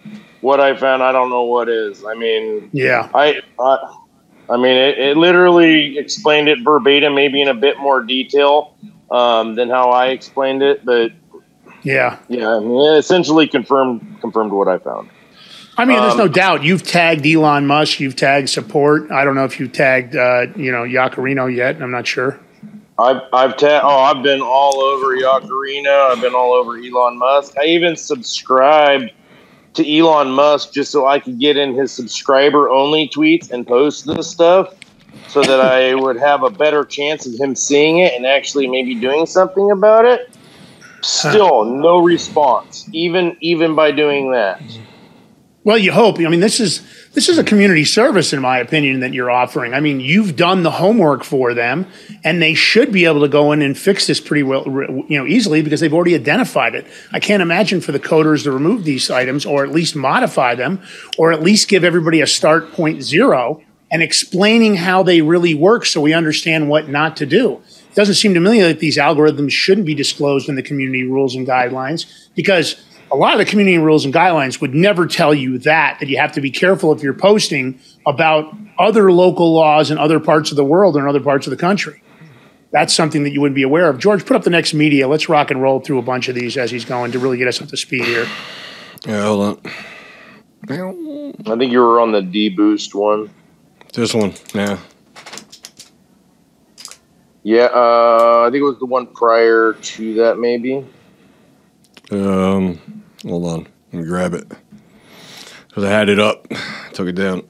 [0.42, 2.04] what I found, I don't know what is.
[2.06, 3.10] I mean, Yeah.
[3.14, 3.94] I I,
[4.50, 8.74] I mean, it, it literally explained it verbatim, maybe in a bit more detail
[9.12, 11.12] um, than how I explained it, but
[11.84, 12.18] Yeah.
[12.30, 15.10] yeah, I mean, it essentially confirmed confirmed what I found.
[15.80, 19.10] I mean, there's no Um, doubt you've tagged Elon Musk, you've tagged support.
[19.12, 21.82] I don't know if you've tagged, uh, you know, Yaccarino yet.
[21.82, 22.38] I'm not sure.
[23.00, 26.12] I've I've ta- oh I've been all over Yaccarino.
[26.12, 27.54] I've been all over Elon Musk.
[27.58, 29.12] I even subscribed
[29.76, 34.06] to Elon Musk just so I could get in his subscriber only tweets and post
[34.06, 34.74] this stuff,
[35.30, 38.96] so that I would have a better chance of him seeing it and actually maybe
[38.96, 40.30] doing something about it.
[41.02, 42.90] Still, no response.
[42.92, 44.62] Even even by doing that.
[45.70, 46.18] Well, you hope.
[46.18, 46.82] I mean, this is
[47.14, 49.76] this is a community service, in my opinion, that you're offering.
[49.76, 51.86] I mean, you've done the homework for them,
[52.24, 54.64] and they should be able to go in and fix this pretty well,
[55.08, 56.88] you know, easily because they've already identified it.
[57.12, 60.82] I can't imagine for the coders to remove these items, or at least modify them,
[61.20, 65.86] or at least give everybody a start point zero and explaining how they really work,
[65.86, 67.62] so we understand what not to do.
[67.92, 71.36] It doesn't seem to me like these algorithms shouldn't be disclosed in the community rules
[71.36, 75.58] and guidelines because a lot of the community rules and guidelines would never tell you
[75.60, 79.98] that that you have to be careful if you're posting about other local laws in
[79.98, 82.02] other parts of the world or in other parts of the country
[82.72, 85.28] that's something that you wouldn't be aware of george put up the next media let's
[85.28, 87.62] rock and roll through a bunch of these as he's going to really get us
[87.62, 88.28] up to speed here
[89.08, 89.72] Yeah, hold on.
[90.70, 93.30] I think you were on the D boost one.
[93.94, 94.34] This one.
[94.54, 94.78] Yeah.
[97.44, 100.86] Yeah, uh, I think it was the one prior to that, maybe.
[102.12, 103.68] Um, hold on.
[103.92, 104.48] Let me grab it.
[105.68, 106.48] Because I had it up.
[106.94, 107.44] Took it down.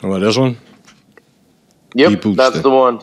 [0.00, 0.56] How about this one?
[1.94, 3.00] Yep, that's the one.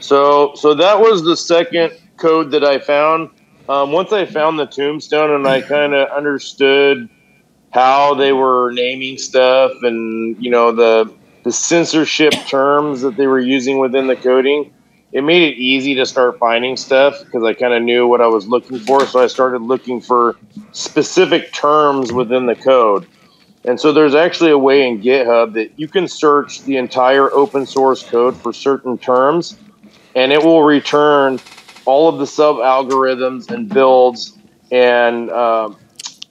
[0.00, 3.30] So, so that was the second code that I found.
[3.68, 7.08] Um, once I found the tombstone and I kind of understood
[7.70, 13.40] how they were naming stuff and you know the the censorship terms that they were
[13.40, 14.72] using within the coding,
[15.12, 18.26] it made it easy to start finding stuff because I kind of knew what I
[18.26, 19.06] was looking for.
[19.06, 20.36] So I started looking for
[20.72, 23.06] specific terms within the code.
[23.64, 27.66] And so there's actually a way in GitHub that you can search the entire open
[27.66, 29.56] source code for certain terms,
[30.14, 31.38] and it will return
[31.84, 34.38] all of the sub algorithms and builds
[34.70, 35.70] and uh,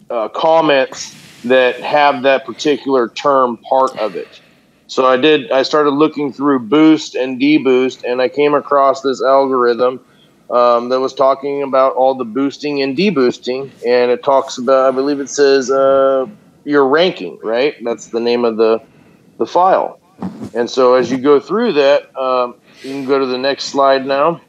[0.10, 4.42] uh, comments that have that particular term part of it.
[4.88, 5.52] So I did.
[5.52, 10.00] I started looking through Boost and Deboost, and I came across this algorithm
[10.50, 14.92] um, that was talking about all the boosting and deboosting, and it talks about.
[14.92, 16.26] I believe it says uh,
[16.64, 17.76] your ranking, right?
[17.84, 18.80] That's the name of the
[19.38, 20.00] the file.
[20.54, 24.06] And so as you go through that, um, you can go to the next slide
[24.06, 24.42] now.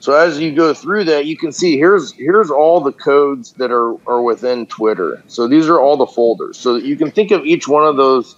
[0.00, 3.70] So as you go through that, you can see here's here's all the codes that
[3.70, 5.22] are are within Twitter.
[5.26, 6.58] So these are all the folders.
[6.58, 8.36] So you can think of each one of those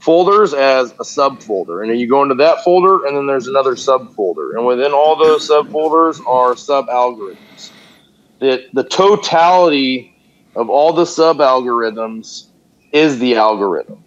[0.00, 3.74] folders as a subfolder, and then you go into that folder, and then there's another
[3.74, 7.70] subfolder, and within all those subfolders are sub algorithms.
[8.38, 10.16] The the totality
[10.56, 12.46] of all the sub algorithms
[12.90, 14.02] is the algorithm.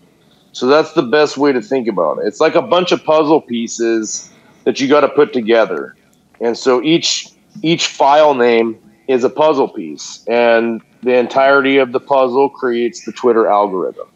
[0.54, 2.28] So that's the best way to think about it.
[2.28, 4.32] It's like a bunch of puzzle pieces
[4.64, 5.96] that you got to put together.
[6.42, 7.30] And so each
[7.62, 13.12] each file name is a puzzle piece, and the entirety of the puzzle creates the
[13.12, 14.08] Twitter algorithm.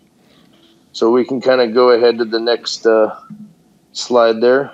[0.91, 3.17] So we can kind of go ahead to the next uh,
[3.91, 4.73] slide there.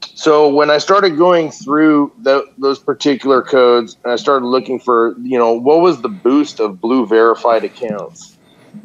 [0.00, 5.14] So when I started going through the, those particular codes, and I started looking for,
[5.20, 8.36] you know, what was the boost of blue verified accounts,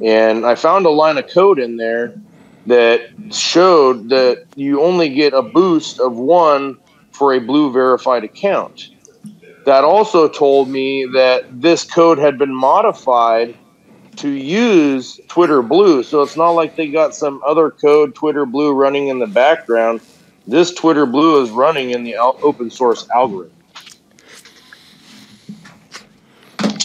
[0.04, 2.14] and I found a line of code in there
[2.68, 3.02] that
[3.32, 6.78] showed that you only get a boost of one
[7.20, 8.90] for a blue verified account.
[9.66, 13.56] That also told me that this code had been modified
[14.16, 16.02] to use Twitter Blue.
[16.04, 20.00] So it's not like they got some other code, Twitter Blue, running in the background.
[20.48, 23.52] This Twitter Blue is running in the open source algorithm.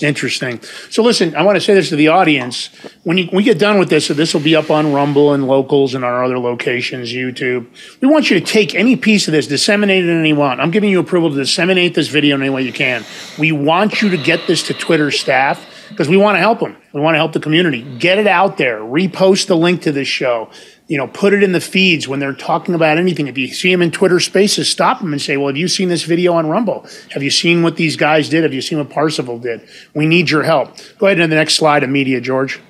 [0.04, 0.60] Interesting.
[0.90, 2.68] So listen, I want to say this to the audience.
[3.04, 5.32] When, you, when we get done with this, so this will be up on Rumble
[5.32, 7.66] and locals and our other locations, YouTube.
[8.02, 10.60] We want you to take any piece of this, disseminate it any you want.
[10.60, 13.02] I'm giving you approval to disseminate this video in any way you can.
[13.38, 16.76] We want you to get this to Twitter staff because we want to help them.
[16.92, 17.82] We want to help the community.
[17.98, 18.80] Get it out there.
[18.80, 20.50] Repost the link to this show
[20.86, 23.26] you know, put it in the feeds when they're talking about anything.
[23.26, 25.88] If you see them in Twitter Spaces, stop them and say, "Well, have you seen
[25.88, 26.86] this video on Rumble?
[27.10, 28.42] Have you seen what these guys did?
[28.42, 29.62] Have you seen what Parzival did?
[29.94, 32.60] We need your help." Go ahead to the next slide of media, George.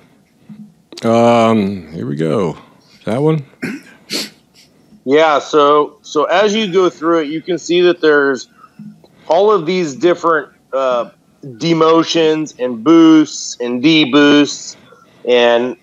[1.03, 2.57] Um, here we go.
[3.03, 3.45] That one.
[5.03, 5.39] Yeah.
[5.39, 8.47] So so as you go through it, you can see that there's
[9.27, 11.11] all of these different uh,
[11.43, 14.77] demotions and boosts and deboosts
[15.27, 15.77] and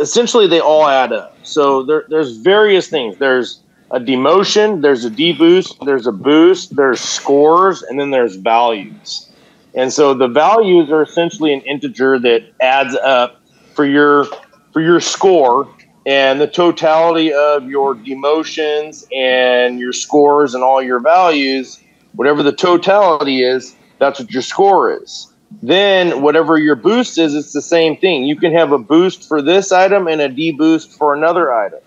[0.00, 1.36] essentially they all add up.
[1.42, 3.18] So there, there's various things.
[3.18, 9.28] There's a demotion, there's a deboost, there's a boost, there's scores, and then there's values.
[9.74, 13.40] And so the values are essentially an integer that adds up
[13.74, 14.26] for your
[14.72, 15.68] for your score
[16.06, 21.80] and the totality of your demotions and your scores and all your values,
[22.14, 25.31] whatever the totality is, that's what your score is.
[25.60, 28.24] Then whatever your boost is, it's the same thing.
[28.24, 31.80] You can have a boost for this item and a deboost for another item.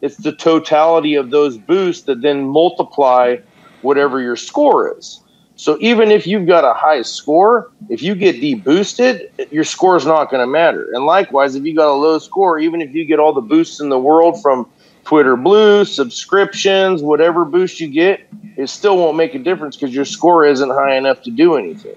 [0.00, 3.36] It's the totality of those boosts that then multiply
[3.82, 5.20] whatever your score is.
[5.54, 10.06] So even if you've got a high score, if you get deboosted, your score is
[10.06, 10.88] not going to matter.
[10.92, 13.78] And likewise, if you got a low score, even if you get all the boosts
[13.78, 14.68] in the world from
[15.04, 20.04] Twitter Blue, subscriptions, whatever boost you get, it still won't make a difference because your
[20.04, 21.96] score isn't high enough to do anything.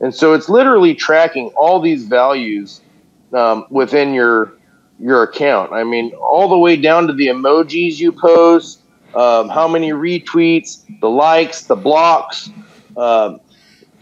[0.00, 2.80] And so it's literally tracking all these values
[3.32, 4.52] um, within your
[4.98, 5.72] your account.
[5.72, 8.80] I mean, all the way down to the emojis you post,
[9.14, 12.50] um, how many retweets, the likes, the blocks,
[12.96, 13.38] uh,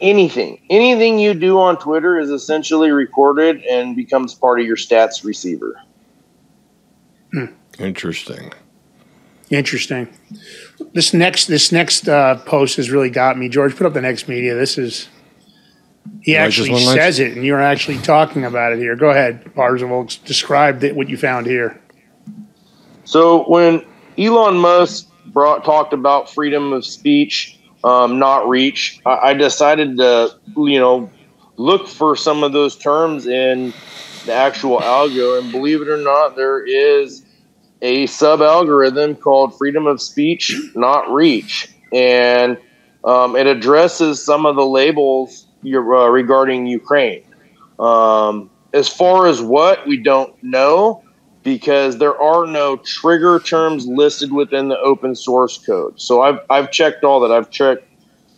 [0.00, 0.60] anything.
[0.70, 5.80] Anything you do on Twitter is essentially recorded and becomes part of your stats receiver.
[7.32, 7.46] Hmm.
[7.78, 8.52] Interesting.
[9.50, 10.08] Interesting.
[10.92, 13.48] This next this next uh, post has really got me.
[13.48, 14.54] George, put up the next media.
[14.54, 15.08] This is
[16.20, 18.96] he actually says it, and you're actually talking about it here.
[18.96, 20.08] Go ahead, Parzival.
[20.24, 21.80] Describe the, what you found here.
[23.04, 23.84] So when
[24.18, 30.38] Elon Musk brought talked about freedom of speech, um, not reach, I, I decided to
[30.56, 31.10] you know
[31.56, 33.72] look for some of those terms in
[34.26, 37.24] the actual algo, and believe it or not, there is
[37.80, 42.58] a sub algorithm called freedom of speech, not reach, and
[43.04, 47.22] um, it addresses some of the labels uh, regarding Ukraine.
[47.78, 51.02] Um, as far as what, we don't know
[51.42, 55.98] because there are no trigger terms listed within the open source code.
[56.00, 57.32] So I've, I've checked all that.
[57.32, 57.84] I've checked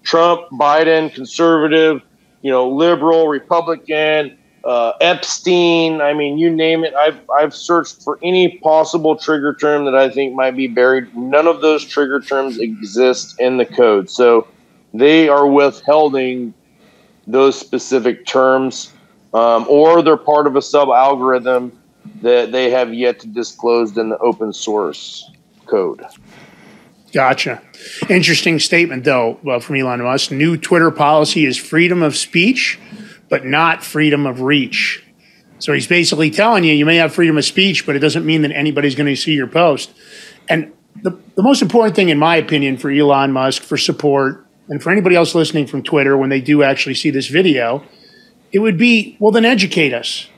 [0.03, 2.03] Trump, Biden, conservative,
[2.43, 6.01] you know, liberal, Republican, uh, Epstein.
[6.01, 6.95] I mean, you name it.
[6.95, 11.15] I've, I've searched for any possible trigger term that I think might be buried.
[11.17, 14.11] None of those trigger terms exist in the code.
[14.11, 14.47] So
[14.95, 16.55] they are withholding
[17.31, 18.93] those specific terms,
[19.33, 21.79] um, or they're part of a sub algorithm
[22.23, 25.31] that they have yet to disclose in the open source
[25.67, 26.05] code.
[27.13, 27.61] Gotcha.
[28.09, 30.31] Interesting statement, though, well, from Elon Musk.
[30.31, 32.79] New Twitter policy is freedom of speech,
[33.29, 35.05] but not freedom of reach.
[35.59, 38.43] So he's basically telling you you may have freedom of speech, but it doesn't mean
[38.43, 39.91] that anybody's going to see your post.
[40.49, 44.83] And the, the most important thing, in my opinion, for Elon Musk for support and
[44.83, 47.85] for anybody else listening from Twitter when they do actually see this video,
[48.53, 50.29] it would be well then educate us.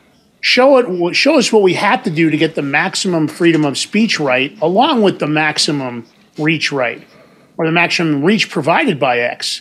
[0.40, 3.78] Show it show us what we have to do to get the maximum freedom of
[3.78, 6.06] speech right along with the maximum
[6.38, 7.06] reach right
[7.56, 9.60] or the maximum reach provided by X.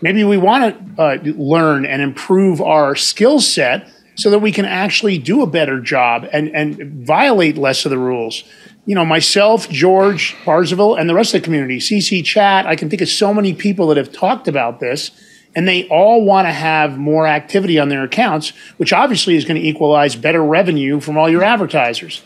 [0.00, 4.64] Maybe we want to uh, learn and improve our skill set so that we can
[4.64, 8.44] actually do a better job and, and violate less of the rules.
[8.86, 12.88] You know, myself, George Parzival, and the rest of the community, CC Chat, I can
[12.88, 15.10] think of so many people that have talked about this,
[15.54, 19.60] and they all want to have more activity on their accounts, which obviously is going
[19.60, 22.22] to equalize better revenue from all your advertisers.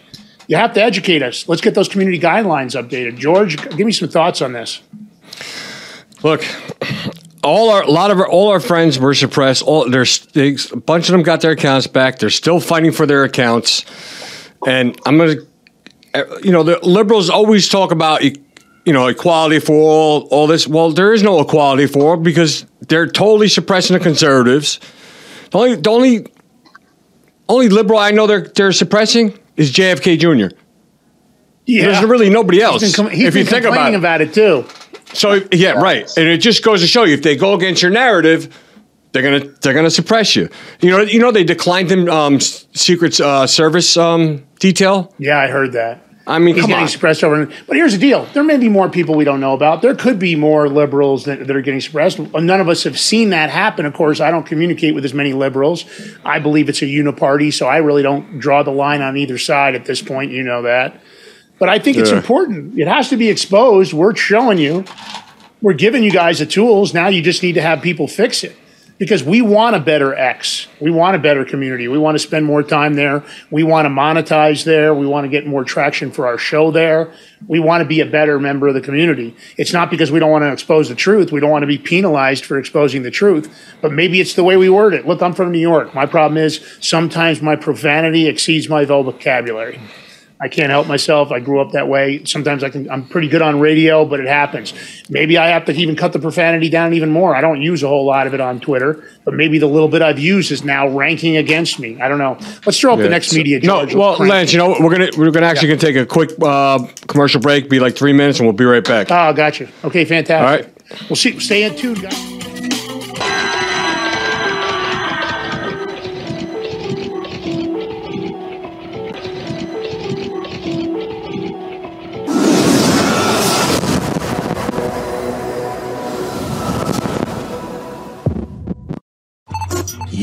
[0.49, 1.49] You have to educate us.
[1.49, 3.17] Let's get those community guidelines updated.
[3.17, 4.83] George, give me some thoughts on this.
[6.23, 6.45] Look,
[7.43, 9.63] all our a lot of our all our friends were suppressed.
[9.63, 12.19] All there's a bunch of them got their accounts back.
[12.19, 13.85] They're still fighting for their accounts,
[14.67, 15.45] and I'm gonna, uh,
[16.43, 20.67] you know, the liberals always talk about you know equality for all, all this.
[20.67, 24.81] Well, there is no equality for all because they're totally suppressing the conservatives.
[25.51, 26.27] The only the only
[27.49, 30.55] only liberal I know they're they're suppressing is JFK Jr.
[31.67, 31.87] Yeah.
[31.87, 32.83] There's really nobody else.
[32.83, 33.99] He's been, com- he's if you been think about complaining it.
[33.99, 34.65] about it too.
[35.13, 36.09] So yeah, right.
[36.17, 38.57] And it just goes to show you if they go against your narrative,
[39.13, 40.49] they're gonna they're gonna suppress you.
[40.81, 45.13] You know you know they declined them um, Secret uh, Service um, detail.
[45.19, 46.07] Yeah, I heard that.
[46.27, 46.89] I mean, He's come getting on.
[46.89, 47.47] suppressed over.
[47.67, 49.83] But here's the deal: there may be more people we don't know about.
[49.83, 52.19] There could be more liberals that, that are getting suppressed.
[52.19, 53.85] None of us have seen that happen.
[53.85, 55.85] Of course, I don't communicate with as many liberals.
[56.25, 59.75] I believe it's a uniparty, so I really don't draw the line on either side
[59.75, 60.31] at this point.
[60.31, 61.01] You know that.
[61.59, 62.79] But I think it's important.
[62.79, 63.93] It has to be exposed.
[63.93, 64.85] We're showing you.
[65.61, 66.95] We're giving you guys the tools.
[66.95, 68.57] Now you just need to have people fix it
[69.01, 70.69] because we want a better X.
[70.79, 71.89] We want a better community.
[71.89, 73.25] We want to spend more time there.
[73.51, 74.95] We want to monetize there.
[74.95, 77.11] We want to get more traction for our show there.
[77.49, 79.35] We want to be a better member of the community.
[79.57, 81.33] It's not because we don't want to expose the truth.
[81.33, 84.59] We don't want to be penalized for exposing the truth, but maybe it's the way
[84.59, 85.07] we word it.
[85.07, 85.95] Look, I'm from New York.
[85.95, 89.81] My problem is sometimes my profanity exceeds my vocabulary.
[90.43, 91.31] I can't help myself.
[91.33, 92.25] I grew up that way.
[92.25, 92.91] Sometimes I can.
[92.91, 94.73] I'm pretty good on radio, but it happens.
[95.11, 97.37] Maybe I have to even cut the profanity down even more.
[97.37, 100.01] I don't use a whole lot of it on Twitter, but maybe the little bit
[100.01, 102.01] I've used is now ranking against me.
[102.01, 102.39] I don't know.
[102.65, 103.61] Let's throw up the next media.
[103.61, 104.55] No, well, Lance, it.
[104.55, 107.79] you know we're gonna we're gonna actually gonna take a quick uh, commercial break, be
[107.79, 109.09] like three minutes, and we'll be right back.
[109.11, 109.69] Oh, gotcha.
[109.85, 110.67] Okay, fantastic.
[110.67, 110.73] All
[111.09, 111.39] We'll see.
[111.39, 112.40] Stay in tune, guys.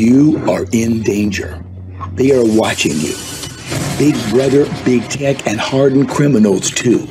[0.08, 1.62] You are in danger.
[2.14, 3.14] They are watching you.
[3.98, 7.10] Big Brother, Big Tech, and hardened criminals, too.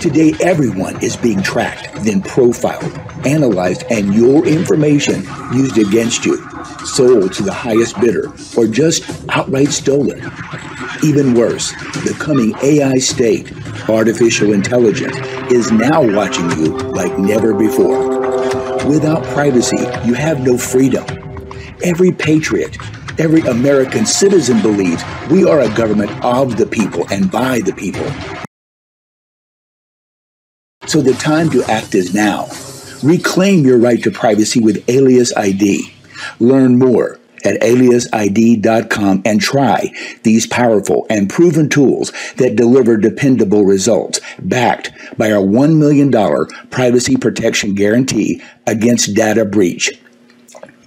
[0.00, 2.96] Today, everyone is being tracked, then profiled,
[3.26, 6.36] analyzed, and your information used against you,
[6.86, 10.20] sold to the highest bidder, or just outright stolen.
[11.02, 11.72] Even worse,
[12.04, 13.52] the coming AI state,
[13.88, 15.16] artificial intelligence,
[15.50, 18.06] is now watching you like never before.
[18.86, 21.04] Without privacy, you have no freedom.
[21.82, 22.76] Every patriot,
[23.18, 28.06] every American citizen believes we are a government of the people and by the people.
[30.86, 32.48] So the time to act is now.
[33.02, 35.92] Reclaim your right to privacy with Alias ID.
[36.38, 39.90] Learn more at aliasid.com and try
[40.22, 46.12] these powerful and proven tools that deliver dependable results, backed by our $1 million
[46.70, 50.01] privacy protection guarantee against data breach.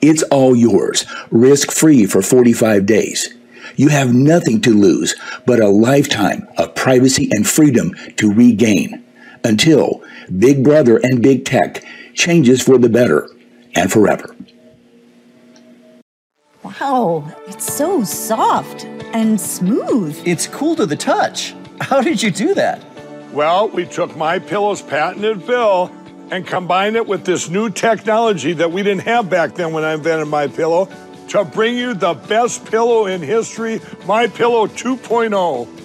[0.08, 3.34] It's all yours, risk free for 45 days.
[3.76, 5.16] You have nothing to lose
[5.48, 9.04] but a lifetime of privacy and freedom to regain
[9.44, 10.04] until
[10.38, 11.84] Big Brother and Big Tech
[12.14, 13.28] changes for the better
[13.74, 14.36] and forever.
[16.62, 20.22] Wow, it's so soft and smooth.
[20.24, 21.56] It's cool to the touch.
[21.82, 22.80] How did you do that?
[23.34, 25.92] Well, we took my pillow's patented fill
[26.32, 29.94] and combine it with this new technology that we didn't have back then when I
[29.94, 30.90] invented my pillow
[31.30, 35.85] to bring you the best pillow in history, My Pillow 2.0.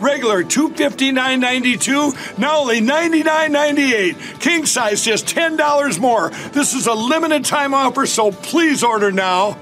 [0.00, 4.40] regular $259.92, now only $99.98.
[4.40, 6.30] King size just $10 more.
[6.52, 9.56] This is a limited time offer, so please order now.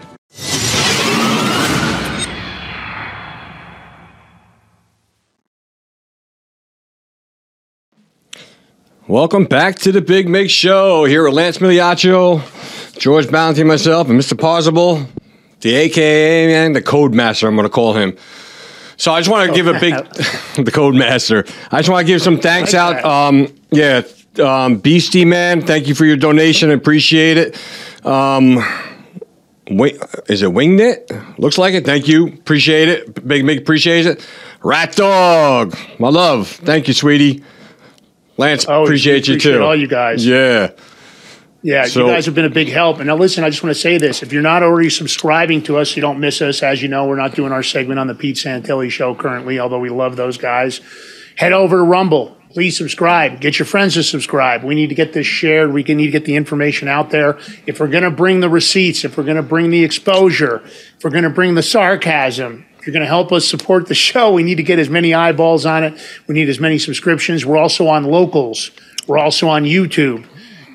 [9.08, 11.04] Welcome back to the Big Mig Show.
[11.04, 14.36] Here with Lance Migliaccio, George Balloutine, myself, and Mr.
[14.36, 15.06] Parzival,
[15.60, 17.46] the AKA man, the Code Master.
[17.46, 18.16] I'm going to call him.
[18.96, 19.94] So I just want to give a big
[20.64, 21.44] the code master.
[21.70, 23.04] I just want to give some thanks Like out.
[23.04, 24.02] Um, yeah,
[24.42, 26.70] um, Beastie Man, thank you for your donation.
[26.70, 27.60] Appreciate it.
[28.06, 28.58] Um,
[29.70, 31.10] wait, is it Winged It?
[31.38, 31.84] Looks like it.
[31.84, 32.28] Thank you.
[32.28, 33.26] Appreciate it.
[33.26, 34.26] Big, big appreciate it.
[34.62, 36.48] Rat Dog, my love.
[36.48, 37.44] Thank you, sweetie.
[38.38, 39.62] Lance, Oh, appreciate, you too.
[39.62, 40.26] all you guys.
[40.26, 40.70] Yeah.
[41.66, 42.98] Yeah, So- you guys have been a big help.
[42.98, 45.78] And now, listen, I just want to say this: if you're not already subscribing to
[45.78, 46.62] us, you don't miss us.
[46.62, 49.80] As you know, we're not doing our segment on the Pete Santilli Show currently, although
[49.80, 50.80] we love those guys.
[51.34, 52.36] Head over to Rumble.
[52.52, 53.40] Please subscribe.
[53.40, 54.62] Get your friends to subscribe.
[54.62, 55.72] We need to get this shared.
[55.72, 57.36] We can need to get the information out there.
[57.66, 61.02] If we're going to bring the receipts, if we're going to bring the exposure, if
[61.02, 64.32] we're going to bring the sarcasm, if you're going to help us support the show,
[64.32, 66.00] we need to get as many eyeballs on it.
[66.28, 67.44] We need as many subscriptions.
[67.44, 68.70] We're also on locals.
[69.08, 70.24] We're also on YouTube.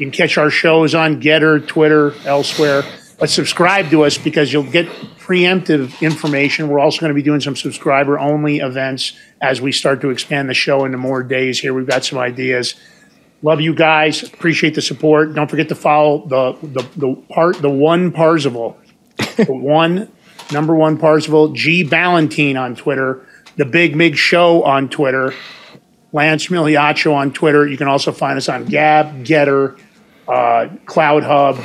[0.02, 2.82] You can catch our shows on Gettr, Twitter, elsewhere.
[3.20, 6.70] But subscribe to us because you'll get preemptive information.
[6.70, 10.49] We're also going to be doing some subscriber only events as we start to expand
[10.49, 11.76] the show into more days here.
[11.76, 12.74] We've got some ideas.
[13.43, 14.24] Love you guys.
[14.24, 15.36] Appreciate the support.
[15.36, 18.80] Don't forget to follow the the, the part the one Parzival.
[19.38, 20.12] the one
[20.52, 23.24] number one Parzival, G Balloutine on Twitter,
[23.56, 25.36] the Big Mig Show on Twitter,
[26.12, 27.68] Lance Migliaccio on Twitter.
[27.68, 29.78] You can also find us on Gab, Getter,
[30.28, 31.63] uh, CloutHub.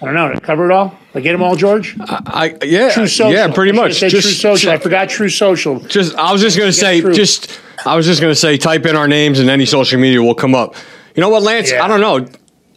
[0.00, 0.28] I don't know.
[0.28, 0.90] Did I cover it all?
[1.12, 1.96] Did I get them all, George?
[1.98, 3.32] I yeah, True Social.
[3.32, 3.94] yeah, pretty I much.
[3.94, 4.70] said True Social.
[4.70, 5.80] I forgot True Social.
[5.80, 7.14] Just I was just gonna say, through.
[7.14, 10.34] just I was just gonna say, type in our names and any social media will
[10.34, 10.74] come up.
[11.14, 11.72] You know what, Lance?
[11.72, 11.82] Yeah.
[11.82, 12.28] I don't know.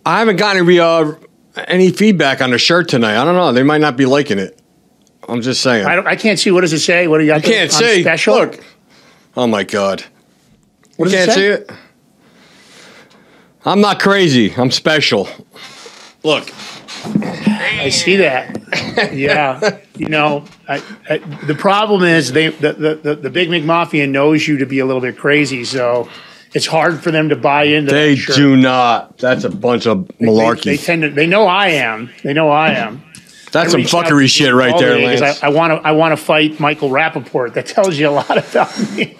[0.05, 1.13] I haven't gotten any, uh,
[1.67, 3.21] any feedback on the shirt tonight.
[3.21, 3.51] I don't know.
[3.51, 4.59] They might not be liking it.
[5.27, 5.85] I'm just saying.
[5.85, 6.51] I, don't, I can't see.
[6.51, 7.07] What does it say?
[7.07, 7.33] What do you?
[7.33, 8.01] I can't see.
[8.01, 8.35] Special.
[8.35, 8.63] Look.
[9.35, 10.03] Oh my god.
[10.95, 11.35] What you does it can't say?
[11.35, 11.71] see it.
[13.65, 14.53] I'm not crazy.
[14.55, 15.27] I'm special.
[16.23, 16.51] Look.
[17.03, 18.57] I see that.
[19.13, 23.63] Yeah, you know, I, I, the problem is they the, the the the Big Mig
[23.63, 26.09] Mafia knows you to be a little bit crazy, so
[26.53, 27.93] it's hard for them to buy into.
[27.93, 29.17] They do not.
[29.17, 30.63] That's a bunch of malarkey.
[30.63, 31.09] They, they tend to.
[31.09, 32.09] They know I am.
[32.23, 33.03] They know I am.
[33.51, 35.41] That's some fuckery shit right there, Lance.
[35.43, 35.87] I want to.
[35.87, 37.53] I want to fight Michael Rapaport.
[37.53, 39.17] That tells you a lot about me.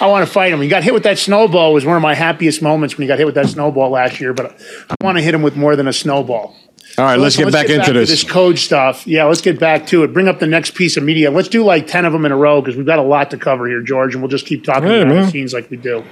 [0.00, 0.60] I want to fight him.
[0.60, 1.70] He got hit with that snowball.
[1.72, 4.20] It Was one of my happiest moments when he got hit with that snowball last
[4.20, 4.32] year.
[4.32, 4.58] But
[4.88, 6.56] I want to hit him with more than a snowball.
[6.98, 8.08] All right, So let's, get back into to this.
[8.10, 9.06] this code stuff.
[9.06, 10.12] Yeah, let's get back to it.
[10.12, 11.30] Bring up the next piece of media.
[11.30, 13.36] Let's do like ten of them in a row because we've got a lot to
[13.36, 15.22] cover here, George, and we'll just keep talking Hey, man.
[15.24, 16.02] the scenes like we do.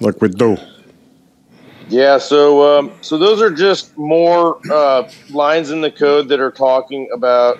[0.00, 0.56] Look, we do.
[1.88, 6.50] Yeah, so um, so those are just more uh, lines in the code that are
[6.50, 7.58] talking about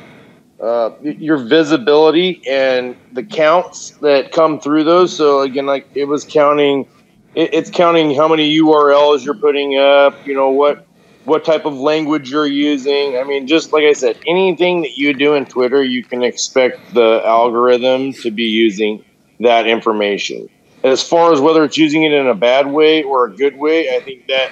[0.60, 5.16] uh, your visibility and the counts that come through those.
[5.16, 6.86] So again, like it was counting,
[7.34, 10.26] it, it's counting how many URLs you're putting up.
[10.26, 10.86] You know what
[11.24, 13.16] what type of language you're using.
[13.16, 16.92] I mean, just like I said, anything that you do in Twitter, you can expect
[16.92, 19.04] the algorithm to be using
[19.40, 20.48] that information.
[20.84, 23.88] As far as whether it's using it in a bad way or a good way,
[23.90, 24.50] I think that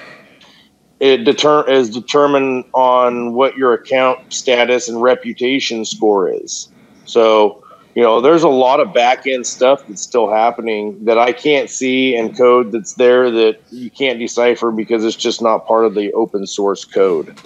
[0.99, 6.69] it deter- is determined on what your account status and reputation score is.
[7.05, 7.63] So,
[7.95, 11.69] you know, there's a lot of back end stuff that's still happening that I can't
[11.69, 15.95] see and code that's there that you can't decipher because it's just not part of
[15.95, 17.37] the open source code.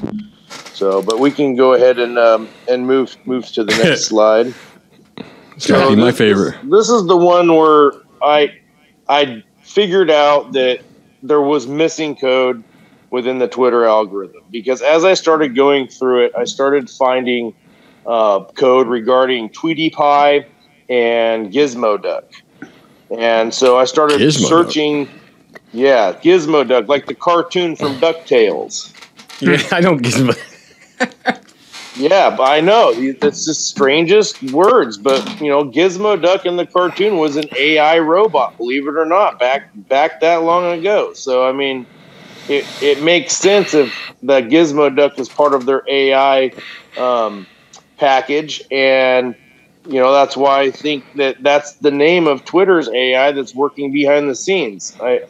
[0.74, 4.54] So, but we can go ahead and um, and move move to the next slide.
[5.56, 6.56] It's be my this- favorite.
[6.64, 7.92] This is the one where
[8.24, 8.52] I
[9.12, 10.80] I figured out that
[11.22, 12.64] there was missing code
[13.10, 17.54] within the Twitter algorithm because as I started going through it, I started finding
[18.06, 20.46] uh, code regarding Tweety Pie
[20.88, 22.24] and Gizmo Duck,
[23.10, 24.50] and so I started Gizmo Duck?
[24.50, 25.10] searching.
[25.74, 28.94] Yeah, Gizmo Duck, like the cartoon from Ducktales.
[29.42, 31.41] Yeah, I don't give a
[32.02, 37.18] Yeah, I know it's the strangest words, but you know, Gizmo Duck in the cartoon
[37.18, 41.14] was an AI robot, believe it or not, back back that long ago.
[41.14, 41.88] So I mean,
[42.48, 46.54] it it makes sense if the Gizmo Duck is part of their AI
[46.98, 47.48] um,
[48.00, 49.36] package, and
[49.86, 53.94] you know that's why I think that that's the name of Twitter's AI that's working
[53.94, 54.96] behind the scenes.
[55.02, 55.22] I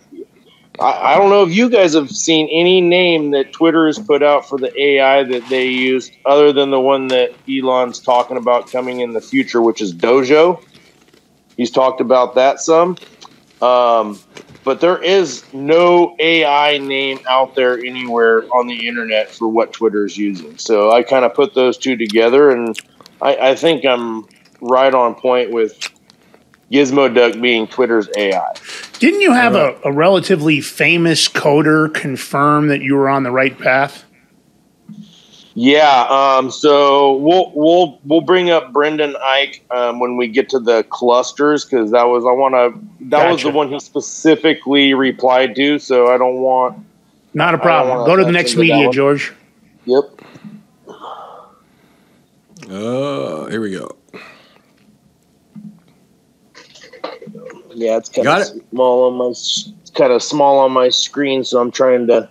[0.79, 4.23] I, I don't know if you guys have seen any name that Twitter has put
[4.23, 8.71] out for the AI that they used, other than the one that Elon's talking about
[8.71, 10.63] coming in the future, which is Dojo.
[11.57, 12.97] He's talked about that some,
[13.61, 14.19] um,
[14.63, 20.05] but there is no AI name out there anywhere on the internet for what Twitter
[20.05, 20.57] is using.
[20.57, 22.79] So I kind of put those two together, and
[23.21, 24.27] I, I think I'm
[24.61, 25.77] right on point with
[26.71, 28.53] Gizmo Duck being Twitter's AI.
[28.99, 33.57] Didn't you have a, a relatively famous coder confirm that you were on the right
[33.57, 34.05] path?
[35.53, 40.59] Yeah, um, so we'll we'll we'll bring up Brendan Eich um, when we get to
[40.59, 45.55] the clusters because that was I want to that was the one he specifically replied
[45.57, 45.77] to.
[45.77, 46.85] So I don't want.
[47.33, 48.05] Not a problem.
[48.05, 48.89] Go to the next media.
[48.91, 49.33] George.
[49.85, 50.21] Yep.
[52.69, 53.97] Uh, here we go.
[57.81, 61.59] Yeah, it's kind of small on my it's kind of small on my screen, so
[61.59, 62.29] I'm trying to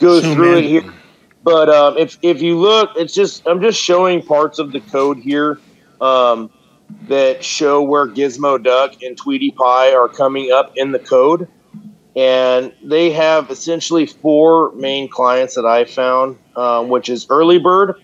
[0.00, 0.64] go Zoom through in.
[0.64, 0.94] it here.
[1.44, 5.18] But um, if if you look, it's just I'm just showing parts of the code
[5.18, 5.60] here
[6.00, 6.50] um,
[7.06, 11.46] that show where Gizmo Duck and Tweety Pie are coming up in the code,
[12.16, 17.94] and they have essentially four main clients that I found, um, which is Early Bird,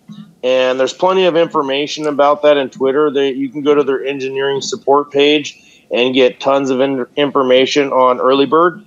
[0.44, 3.10] and there's plenty of information about that in Twitter.
[3.10, 5.58] That you can go to their engineering support page
[5.92, 8.84] and get tons of in- information on Early Bird.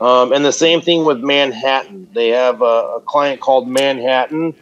[0.00, 2.08] Um, and the same thing with Manhattan.
[2.12, 4.54] They have a, a client called Manhattan,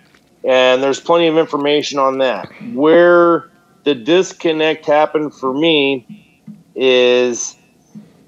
[0.45, 2.49] and there's plenty of information on that.
[2.75, 3.49] Where
[3.85, 6.07] the disconnect happened for me
[6.75, 7.57] is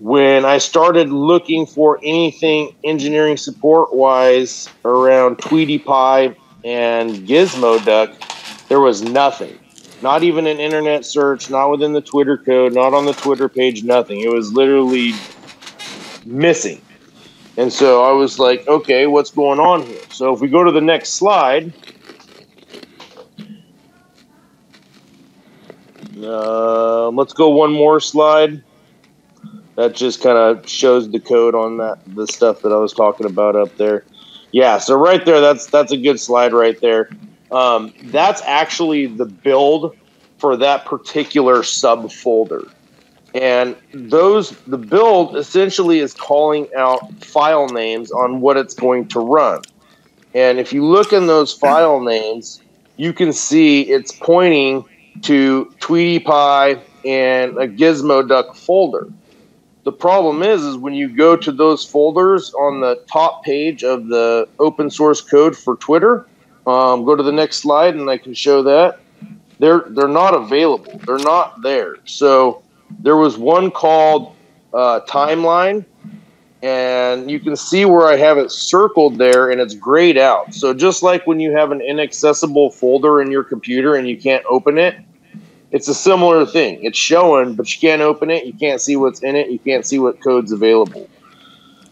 [0.01, 6.35] when I started looking for anything engineering support wise around Tweety Pie
[6.65, 8.11] and Gizmo Duck,
[8.69, 9.57] there was nothing.
[10.03, 13.85] Not even an internet search, not within the Twitter code, not on the Twitter page,
[13.85, 14.21] nothing.
[14.21, 15.15] It was literally
[16.25, 16.83] missing.
[17.57, 20.01] And so I was like, okay, what's going on here?
[20.11, 21.73] So if we go to the next slide,
[26.21, 28.63] uh, let's go one more slide.
[29.77, 33.27] That just kind of shows the code on that the stuff that I was talking
[33.27, 34.05] about up there.
[34.51, 37.09] Yeah, so right there, that's that's a good slide right there.
[37.53, 39.97] Um, that's actually the build
[40.39, 42.71] for that particular subfolder.
[43.35, 49.21] And those the build essentially is calling out file names on what it's going to
[49.21, 49.63] run.
[50.35, 52.61] And if you look in those file names,
[52.97, 54.85] you can see it's pointing
[55.23, 59.09] to Tweety Pie and a Gizmo Duck folder.
[59.85, 64.09] The problem is, is when you go to those folders on the top page of
[64.09, 66.27] the open source code for Twitter,
[66.67, 69.01] um, go to the next slide and I can show that
[69.63, 71.01] they're they're not available.
[71.07, 71.97] They're not there.
[72.05, 72.63] So
[72.99, 74.35] there was one called
[74.75, 75.85] uh, Timeline,
[76.63, 80.53] and you can see where I have it circled there, and it's grayed out.
[80.53, 84.45] So just like when you have an inaccessible folder in your computer and you can't
[84.51, 84.97] open it,
[85.71, 86.83] it's a similar thing.
[86.83, 88.45] It's showing, but you can't open it.
[88.45, 89.49] You can't see what's in it.
[89.49, 91.09] You can't see what code's available.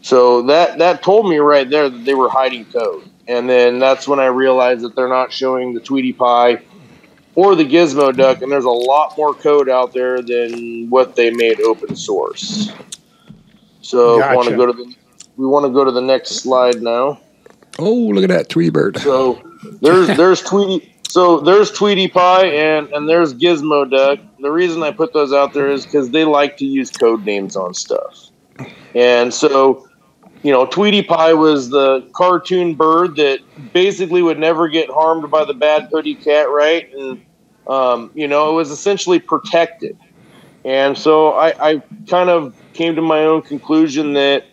[0.02, 3.09] So that that told me right there that they were hiding code.
[3.30, 6.62] And then that's when I realized that they're not showing the Tweety Pie
[7.36, 11.30] or the Gizmo Duck, and there's a lot more code out there than what they
[11.30, 12.72] made open source.
[13.82, 14.94] So we want to go to the
[15.36, 17.20] we want to go to the next slide now.
[17.78, 18.98] Oh, look at that Tweety Bird.
[18.98, 19.40] So
[19.80, 24.18] there's there's Tweety so there's Tweety Pie and and there's Gizmo Duck.
[24.40, 27.54] The reason I put those out there is because they like to use code names
[27.54, 28.28] on stuff,
[28.92, 29.88] and so
[30.42, 33.40] you know Tweety Pie was the cartoon bird that
[33.72, 36.92] basically would never get harmed by the bad putty cat, right?
[36.94, 37.24] And
[37.66, 39.96] um, you know it was essentially protected,
[40.64, 44.44] and so I, I kind of came to my own conclusion that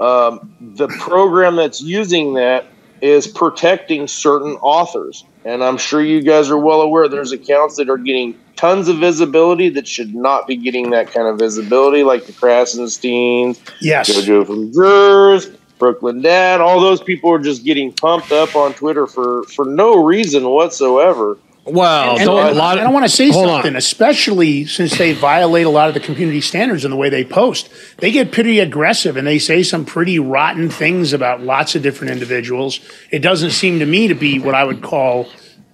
[0.00, 2.66] um, the program that's using that
[3.00, 5.24] is protecting certain authors.
[5.44, 8.98] And I'm sure you guys are well aware there's accounts that are getting tons of
[8.98, 14.10] visibility that should not be getting that kind of visibility, like the Krassensteins, Yes.
[14.10, 16.60] JoJo from Jerz, Brooklyn Dad.
[16.60, 21.36] All those people are just getting pumped up on Twitter for, for no reason whatsoever.
[21.66, 23.76] Well, And, don't, and a lot I want to say something, On.
[23.76, 27.70] especially since they violate a lot of the community standards in the way they post.
[27.98, 32.12] They get pretty aggressive and they say some pretty rotten things about lots of different
[32.12, 32.80] individuals.
[33.10, 35.28] It doesn't seem to me to be what I would call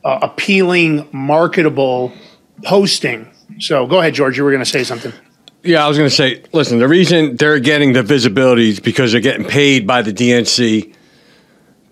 [0.05, 2.13] uh, appealing, marketable
[2.63, 3.29] posting.
[3.59, 4.37] So go ahead, George.
[4.39, 5.13] You were going to say something.
[5.63, 9.13] Yeah, I was going to say, listen, the reason they're getting the visibility is because
[9.13, 10.95] they're getting paid by the DNC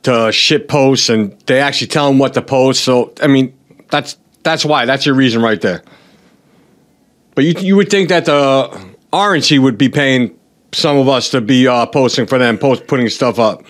[0.04, 2.82] to shit posts, and they actually tell them what to post.
[2.84, 3.57] So, I mean,
[3.90, 4.84] that's that's why.
[4.86, 5.82] That's your reason right there.
[7.34, 10.38] But you you would think that the RNC would be paying
[10.72, 13.64] some of us to be uh, posting for them, post putting stuff up.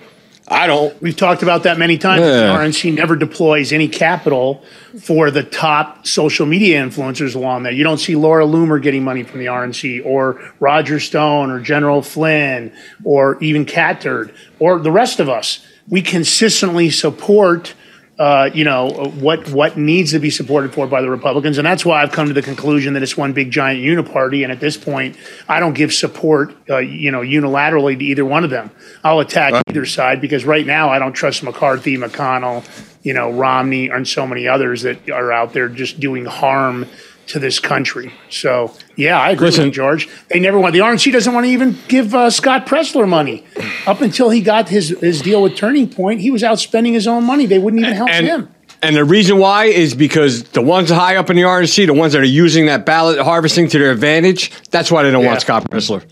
[0.50, 1.00] I don't.
[1.02, 2.22] We've talked about that many times.
[2.22, 2.28] Yeah.
[2.28, 4.64] The RNC never deploys any capital
[4.98, 7.72] for the top social media influencers along there.
[7.72, 12.00] You don't see Laura Loomer getting money from the RNC or Roger Stone or General
[12.00, 12.72] Flynn
[13.04, 15.64] or even Cat Turd or the rest of us.
[15.86, 17.74] We consistently support
[18.18, 18.88] uh, you know
[19.20, 22.26] what what needs to be supported for by the Republicans, and that's why I've come
[22.26, 24.42] to the conclusion that it's one big giant uniparty.
[24.42, 25.16] And at this point,
[25.48, 28.72] I don't give support, uh, you know, unilaterally to either one of them.
[29.04, 29.62] I'll attack right.
[29.68, 32.66] either side because right now I don't trust McCarthy, McConnell,
[33.04, 36.86] you know, Romney, and so many others that are out there just doing harm
[37.28, 38.12] to this country.
[38.30, 40.08] So yeah, I agree Listen, with you, George.
[40.28, 43.44] They never want the RNC doesn't want to even give uh, Scott Presler money.
[43.86, 47.06] Up until he got his his deal with Turning Point, he was out spending his
[47.06, 47.46] own money.
[47.46, 48.54] They wouldn't even help and, him.
[48.82, 52.12] And the reason why is because the ones high up in the RNC, the ones
[52.12, 55.28] that are using that ballot harvesting to their advantage, that's why they don't yeah.
[55.28, 56.04] want Scott Presler.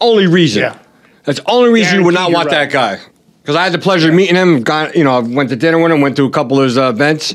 [0.00, 0.62] Only reason.
[0.62, 0.78] Yeah.
[1.24, 2.68] That's the only reason you would not want right.
[2.68, 3.00] that guy.
[3.40, 4.62] Because I had the pleasure of meeting him.
[4.62, 6.88] Got you know, went to dinner with him, went to a couple of his uh,
[6.88, 7.34] events.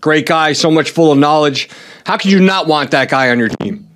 [0.00, 1.68] Great guy, so much full of knowledge.
[2.06, 3.88] How could you not want that guy on your team?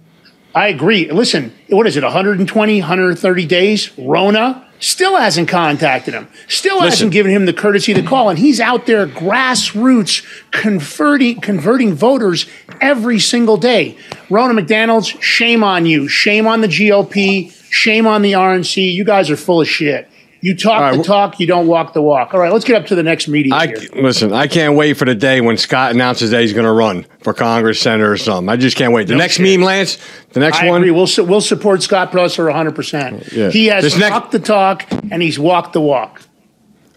[0.55, 1.11] I agree.
[1.11, 3.89] Listen, what is it, 120, 130 days?
[3.91, 6.91] Ronna still hasn't contacted him, still Listen.
[6.91, 8.29] hasn't given him the courtesy to call.
[8.29, 12.47] And he's out there grassroots converting, converting voters
[12.81, 13.97] every single day.
[14.29, 16.09] Ronna McDaniels, shame on you.
[16.09, 17.53] Shame on the GOP.
[17.71, 18.93] Shame on the RNC.
[18.93, 20.11] You guys are full of shit.
[20.45, 22.35] You talk right, the talk, you don't walk the walk.
[22.35, 23.53] All right, let's get up to the next meeting.
[23.53, 23.77] I, here.
[23.95, 27.07] Listen, I can't wait for the day when Scott announces that he's going to run
[27.21, 28.49] for Congress, Senator, or something.
[28.49, 29.07] I just can't wait.
[29.07, 29.61] The no next shit.
[29.61, 29.99] meme, Lance,
[30.31, 30.83] the next I one.
[30.83, 30.91] Agree.
[30.91, 33.31] We'll, we'll support Scott Presler 100%.
[33.31, 33.51] Yeah.
[33.51, 36.23] He has this talked next- the talk and he's walked the walk.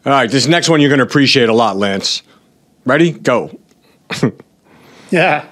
[0.08, 2.24] All right, this next one you're going to appreciate a lot, Lance.
[2.84, 3.12] Ready?
[3.12, 3.60] Go.
[5.12, 5.46] yeah.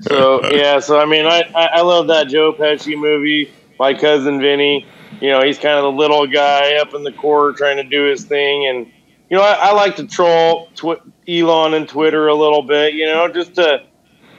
[0.00, 4.86] so, yeah, so I mean, I, I love that Joe Pesci movie, My Cousin Vinny
[5.22, 8.06] you know, he's kind of the little guy up in the corner trying to do
[8.06, 8.66] his thing.
[8.66, 8.86] And,
[9.30, 13.06] you know, I, I like to troll tw- Elon and Twitter a little bit, you
[13.06, 13.84] know, just to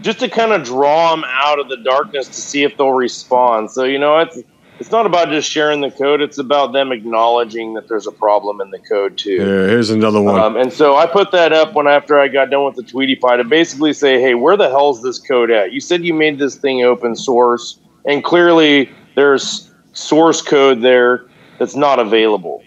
[0.02, 3.72] just to kind of draw them out of the darkness to see if they'll respond.
[3.72, 4.40] So, you know, it's
[4.80, 8.60] it's not about just sharing the code; it's about them acknowledging that there's a problem
[8.60, 9.36] in the code too.
[9.36, 10.38] Yeah, here's another one.
[10.38, 13.16] Um, and so I put that up when after I got done with the Tweety
[13.16, 15.72] Pie to basically say, "Hey, where the hell's this code at?
[15.72, 21.26] You said you made this thing open source, and clearly there's source code there
[21.58, 22.64] that's not available.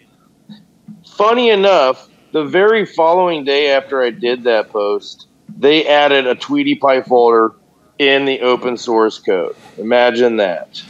[1.17, 5.27] Funny enough, the very following day after I did that post,
[5.59, 7.55] they added a Tweety Pie folder
[7.99, 9.57] in the open source code.
[9.79, 10.83] Imagine that.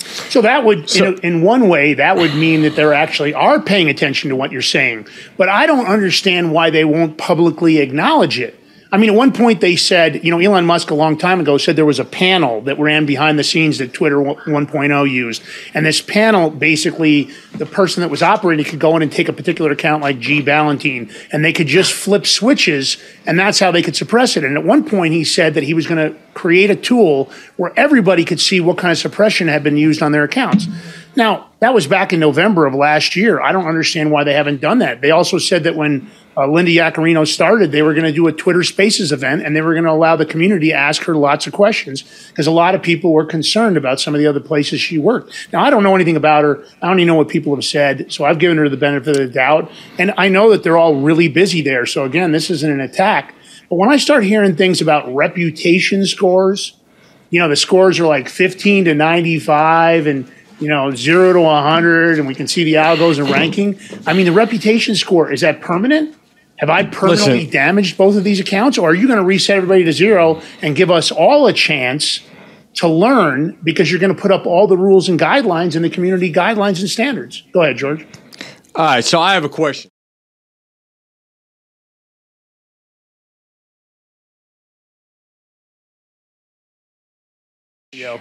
[0.00, 3.32] So that would, so, you know, in one way, that would mean that they're actually
[3.34, 5.06] are paying attention to what you're saying.
[5.36, 8.59] But I don't understand why they won't publicly acknowledge it.
[8.92, 11.58] I mean, at one point they said, you know, Elon Musk a long time ago
[11.58, 15.42] said there was a panel that ran behind the scenes that Twitter 1.0 used.
[15.74, 19.32] And this panel, basically, the person that was operating could go in and take a
[19.32, 20.42] particular account like G.
[20.42, 24.42] Balloutine, and they could just flip switches, and that's how they could suppress it.
[24.42, 27.72] And at one point he said that he was going to create a tool where
[27.76, 30.66] everybody could see what kind of suppression had been used on their accounts.
[31.14, 33.40] Now, that was back in November of last year.
[33.40, 35.00] I don't understand why they haven't done that.
[35.00, 38.32] They also said that when uh, Linda Yaccarino started, they were going to do a
[38.32, 41.46] Twitter Spaces event and they were going to allow the community to ask her lots
[41.46, 44.80] of questions because a lot of people were concerned about some of the other places
[44.80, 45.48] she worked.
[45.52, 46.64] Now, I don't know anything about her.
[46.80, 48.12] I don't even know what people have said.
[48.12, 49.70] So I've given her the benefit of the doubt.
[49.98, 51.84] And I know that they're all really busy there.
[51.84, 53.34] So again, this isn't an attack.
[53.68, 56.76] But when I start hearing things about reputation scores,
[57.30, 62.18] you know, the scores are like 15 to 95 and you know, zero to 100,
[62.18, 63.80] and we can see the algos and ranking.
[64.06, 66.14] I mean, the reputation score, is that permanent?
[66.60, 69.56] Have I permanently Listen, damaged both of these accounts, or are you going to reset
[69.56, 72.20] everybody to zero and give us all a chance
[72.74, 75.88] to learn because you're going to put up all the rules and guidelines and the
[75.88, 77.42] community guidelines and standards?
[77.54, 78.06] Go ahead, George.
[78.74, 79.90] All right, so I have a question.
[87.92, 88.20] Yo.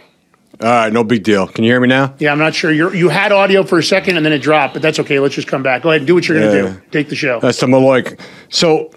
[0.62, 1.48] All right, no big deal.
[1.48, 2.16] Can you hear me now?
[2.20, 2.72] Yeah, I'm not sure.
[2.72, 5.20] You you had audio for a second and then it dropped, but that's okay.
[5.20, 5.84] Let's just come back.
[5.84, 6.82] Go ahead and do what you're going to do.
[6.92, 7.40] Take the show.
[7.40, 8.20] That's the Maloik.
[8.50, 8.92] So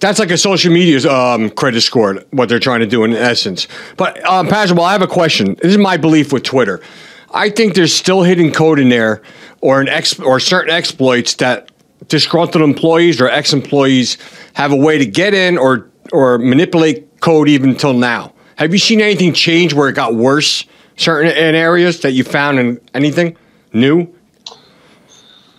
[0.00, 3.68] that's like a social media um, credit score, what they're trying to do in essence.
[3.98, 5.54] But um, Pastor, well, I have a question.
[5.60, 6.80] This is my belief with Twitter.
[7.34, 9.20] I think there's still hidden code in there,
[9.60, 11.70] or an ex or certain exploits that
[12.08, 14.18] disgruntled employees or ex-employees
[14.54, 18.32] have a way to get in or or manipulate code even until now.
[18.56, 20.64] Have you seen anything change where it got worse?
[20.96, 23.36] Certain in areas that you found in anything
[23.72, 24.12] new?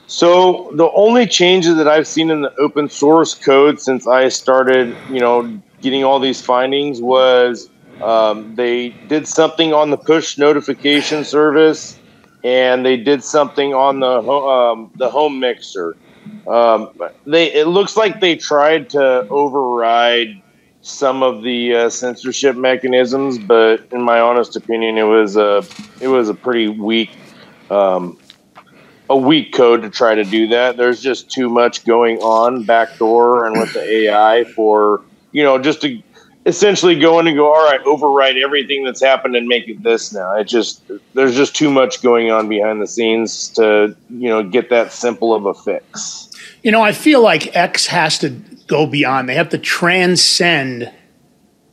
[0.07, 4.95] So the only changes that I've seen in the open source code since I started,
[5.09, 7.67] you know, getting all these findings was
[7.99, 11.97] um, they did something on the push notification service,
[12.43, 15.95] and they did something on the um, the home mixer.
[16.47, 16.91] Um,
[17.25, 20.42] they it looks like they tried to override
[20.83, 25.63] some of the uh, censorship mechanisms, but in my honest opinion, it was a
[25.99, 27.09] it was a pretty weak
[27.71, 28.19] um,
[29.09, 30.77] a weak code to try to do that.
[30.77, 35.81] There's just too much going on backdoor and with the AI for you know just
[35.81, 36.03] to
[36.45, 40.11] essentially go in and go, all right, overwrite everything that's happened and make it this
[40.11, 40.35] now.
[40.35, 44.69] It just there's just too much going on behind the scenes to you know get
[44.69, 46.29] that simple of a fix.
[46.61, 48.29] You know, I feel like X has to
[48.73, 49.29] go beyond.
[49.29, 50.91] They have to transcend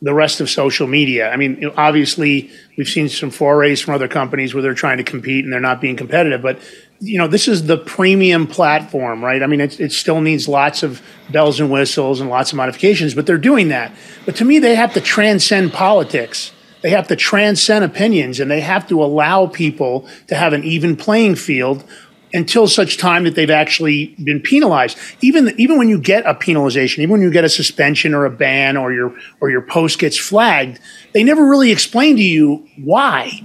[0.03, 1.31] the rest of social media.
[1.31, 5.45] I mean, obviously, we've seen some forays from other companies where they're trying to compete
[5.45, 6.59] and they're not being competitive, but
[7.01, 9.43] you know, this is the premium platform, right?
[9.43, 13.15] I mean, it, it still needs lots of bells and whistles and lots of modifications,
[13.15, 13.93] but they're doing that.
[14.27, 16.53] But to me, they have to transcend politics.
[16.83, 20.97] They have to transcend opinions and they have to allow people to have an even
[20.97, 21.83] playing field
[22.33, 24.99] until such time that they've actually been penalized.
[25.21, 28.31] Even even when you get a penalization, even when you get a suspension or a
[28.31, 30.79] ban or your or your post gets flagged,
[31.13, 33.43] they never really explain to you why.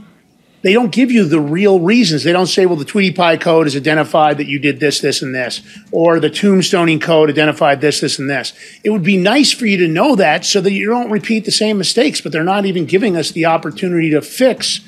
[0.61, 2.23] They don't give you the real reasons.
[2.23, 5.21] They don't say, well, the Tweety Pie code has identified that you did this, this,
[5.21, 5.61] and this,
[5.91, 8.51] or the tombstoning code identified this, this, and this.
[8.83, 11.51] It would be nice for you to know that so that you don't repeat the
[11.51, 14.79] same mistakes, but they're not even giving us the opportunity to fix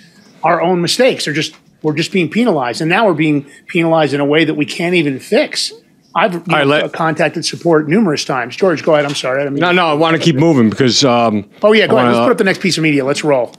[0.41, 1.25] our own mistakes.
[1.25, 4.55] They're just we're just being penalized, and now we're being penalized in a way that
[4.55, 5.71] we can't even fix.
[6.15, 8.55] I've you know, let- contacted support numerous times.
[8.55, 9.05] George, go ahead.
[9.05, 9.41] I'm sorry.
[9.41, 11.05] I didn't mean No, no, I want to keep moving because.
[11.05, 12.15] Um, Oh yeah, go I ahead.
[12.15, 13.05] Let's put up the next piece of media.
[13.05, 13.53] Let's roll.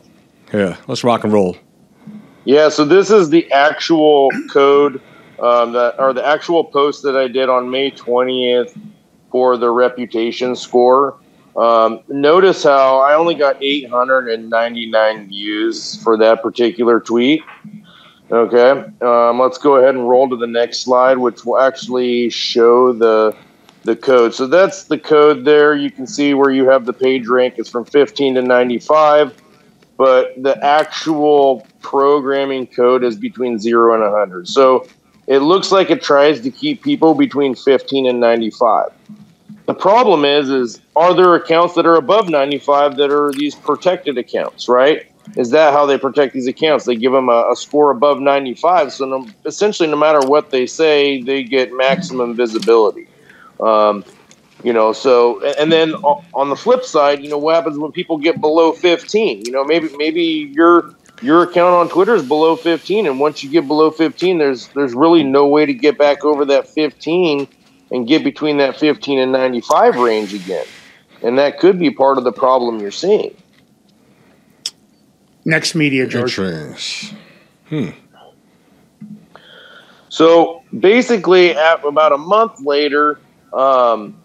[0.52, 1.56] Yeah, let's rock and roll.
[2.44, 5.00] Yeah, so this is the actual code
[5.38, 8.76] um, that, or the actual post that I did on May 20th
[9.30, 11.18] for the reputation score.
[11.56, 17.42] Um, notice how I only got 899 views for that particular tweet.
[18.30, 22.92] Okay, um, let's go ahead and roll to the next slide, which will actually show
[22.92, 23.34] the
[23.84, 24.34] the code.
[24.34, 25.74] So that's the code there.
[25.74, 27.58] You can see where you have the page rank.
[27.58, 29.34] is from 15 to 95
[29.98, 34.48] but the actual programming code is between 0 and 100.
[34.48, 34.86] So
[35.26, 38.92] it looks like it tries to keep people between 15 and 95.
[39.66, 44.16] The problem is is are there accounts that are above 95 that are these protected
[44.16, 45.06] accounts, right?
[45.36, 46.84] Is that how they protect these accounts?
[46.84, 50.66] They give them a, a score above 95, so no, essentially no matter what they
[50.66, 53.06] say, they get maximum visibility.
[53.60, 54.04] Um,
[54.64, 58.18] you know, so and then on the flip side, you know, what happens when people
[58.18, 59.44] get below 15?
[59.44, 63.50] You know, maybe maybe your your account on Twitter is below 15, and once you
[63.50, 67.46] get below 15, there's there's really no way to get back over that 15
[67.92, 70.66] and get between that 15 and 95 range again,
[71.22, 73.34] and that could be part of the problem you're seeing.
[75.48, 76.36] Next media, George.
[77.70, 77.88] Hmm.
[80.10, 83.18] So basically, at about a month later,
[83.54, 84.22] um,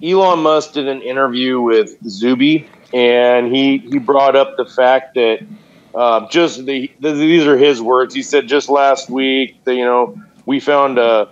[0.00, 5.44] Elon Musk did an interview with Zuby, and he he brought up the fact that
[5.92, 8.14] uh, just the, the these are his words.
[8.14, 11.30] He said just last week that you know we found a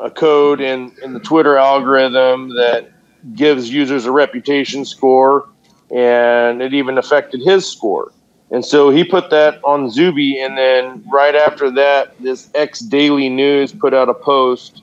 [0.00, 2.92] a code in in the Twitter algorithm that
[3.34, 5.50] gives users a reputation score,
[5.94, 8.10] and it even affected his score.
[8.50, 13.28] And so he put that on Zuby, and then right after that, this X Daily
[13.28, 14.82] News put out a post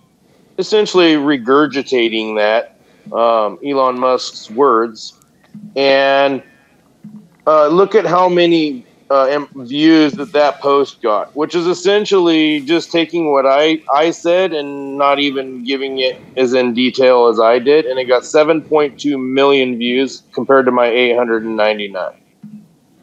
[0.57, 2.77] essentially regurgitating that
[3.13, 5.19] um, Elon Musk's words,
[5.75, 6.41] and
[7.47, 12.91] uh, look at how many uh, views that that post got, which is essentially just
[12.91, 17.59] taking what I I said and not even giving it as in detail as I
[17.59, 22.13] did, and it got 7.2 million views compared to my 899.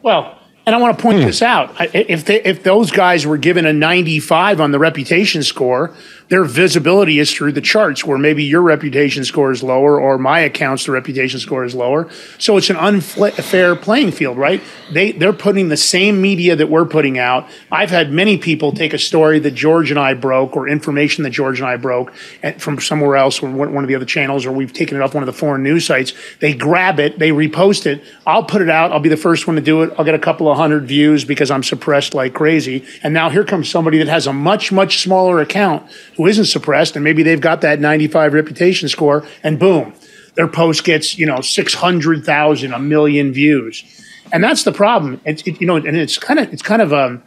[0.01, 1.25] Well, and I want to point hmm.
[1.25, 1.75] this out.
[1.93, 5.93] If they, if those guys were given a 95 on the reputation score,
[6.29, 8.05] their visibility is through the charts.
[8.05, 12.09] Where maybe your reputation score is lower, or my account's the reputation score is lower.
[12.39, 14.61] So it's an unfair playing field, right?
[14.91, 17.47] They they're putting the same media that we're putting out.
[17.71, 21.31] I've had many people take a story that George and I broke, or information that
[21.31, 24.45] George and I broke at, from somewhere else, or one one of the other channels,
[24.45, 26.13] or we've taken it off one of the foreign news sites.
[26.39, 28.03] They grab it, they repost it.
[28.25, 28.91] I'll put it out.
[28.91, 29.93] I'll be the first one to do it.
[29.97, 32.85] I'll get a couple of hundred views because I'm suppressed like crazy.
[33.03, 35.83] And now here comes somebody that has a much much smaller account
[36.17, 39.93] who isn't suppressed, and maybe they've got that 95 reputation score, and boom,
[40.35, 43.83] their post gets you know 600,000, a million views,
[44.31, 45.21] and that's the problem.
[45.25, 47.23] It's it, you know, and it's kind of it's kind of um,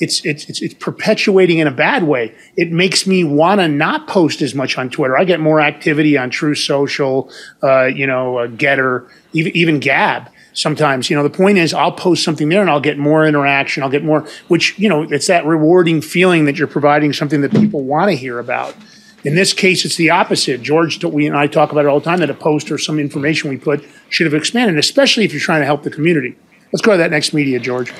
[0.00, 2.34] it's it's it's it's perpetuating in a bad way.
[2.56, 5.16] It makes me want to not post as much on Twitter.
[5.16, 7.30] I get more activity on True Social,
[7.62, 10.30] uh, you know, uh, Gettr, even even Gab.
[10.52, 13.82] Sometimes, you know, the point is I'll post something there and I'll get more interaction.
[13.82, 17.52] I'll get more, which you know, it's that rewarding feeling that you're providing something that
[17.52, 18.74] people want to hear about.
[19.22, 20.62] In this case, it's the opposite.
[20.62, 22.98] George, we and I talk about it all the time that a post or some
[22.98, 26.36] information we put should have expanded, especially if you're trying to help the community.
[26.72, 27.92] Let's go to that next media, George.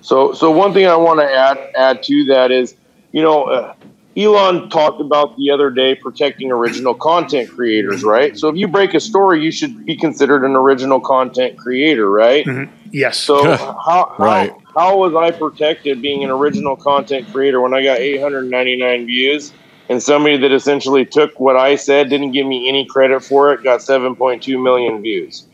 [0.00, 2.74] So, so one thing I want to add add to that is
[3.14, 3.74] you know, uh,
[4.16, 8.36] Elon talked about the other day protecting original content creators, right?
[8.36, 12.46] So if you break a story, you should be considered an original content creator, right?
[12.46, 12.72] Mm-hmm.
[12.92, 13.18] Yes.
[13.18, 14.50] So how, Right.
[14.50, 19.52] how how was I protected being an original content creator when I got 899 views
[19.88, 23.62] and somebody that essentially took what I said, didn't give me any credit for it,
[23.62, 25.46] got 7.2 million views?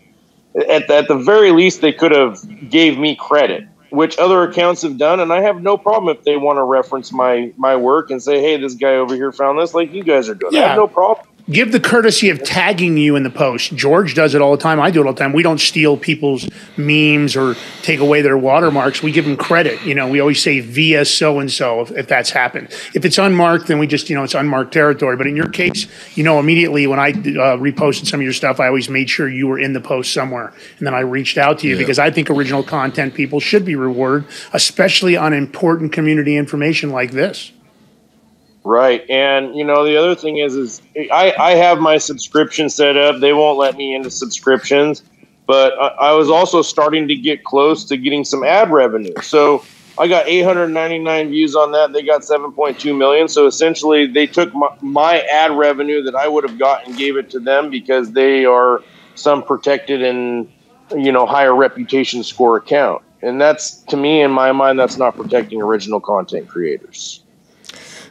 [0.71, 2.39] At, at the very least, they could have
[2.71, 6.37] gave me credit, which other accounts have done, and I have no problem if they
[6.37, 9.75] want to reference my my work and say, "Hey, this guy over here found this,"
[9.75, 10.57] like you guys are doing.
[10.57, 11.27] I have no problem.
[11.49, 13.75] Give the courtesy of tagging you in the post.
[13.75, 14.81] George does it all the time.
[14.81, 15.33] I do it all the time.
[15.33, 19.03] We don't steal people's memes or take away their watermarks.
[19.03, 19.83] We give them credit.
[19.83, 22.69] You know, we always say via so and so if that's happened.
[22.95, 25.17] If it's unmarked, then we just, you know, it's unmarked territory.
[25.17, 25.87] But in your case,
[26.17, 29.29] you know, immediately when I uh, reposted some of your stuff, I always made sure
[29.29, 30.53] you were in the post somewhere.
[30.79, 33.77] And then I reached out to you because I think original content people should be
[33.77, 37.53] rewarded, especially on important community information like this.
[38.71, 39.05] Right.
[39.11, 43.21] And you know, the other thing is is I, I have my subscription set up.
[43.21, 45.03] They won't let me into subscriptions,
[45.45, 49.15] but I, I was also starting to get close to getting some ad revenue.
[49.23, 49.65] So
[49.99, 51.93] I got 899 views on that.
[51.93, 53.27] They got 7.2 million.
[53.27, 57.29] So essentially, they took my, my ad revenue that I would have gotten, gave it
[57.31, 58.85] to them because they are
[59.17, 60.49] some protected and
[60.97, 63.03] you know higher reputation score account.
[63.21, 67.25] And that's to me, in my mind, that's not protecting original content creators.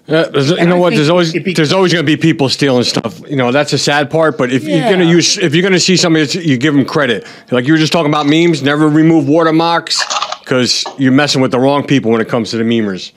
[0.10, 0.94] Yeah, you know what?
[0.94, 3.22] There's always there's always going to be people stealing stuff.
[3.30, 4.38] You know that's the sad part.
[4.38, 6.74] But if you're going to use if you're going to see somebody, that's- you give
[6.74, 7.28] them credit.
[7.52, 8.64] Like you were just talking about memes.
[8.64, 10.04] Never remove watermarks
[10.40, 13.12] because you're messing with the wrong people when it comes to the memers.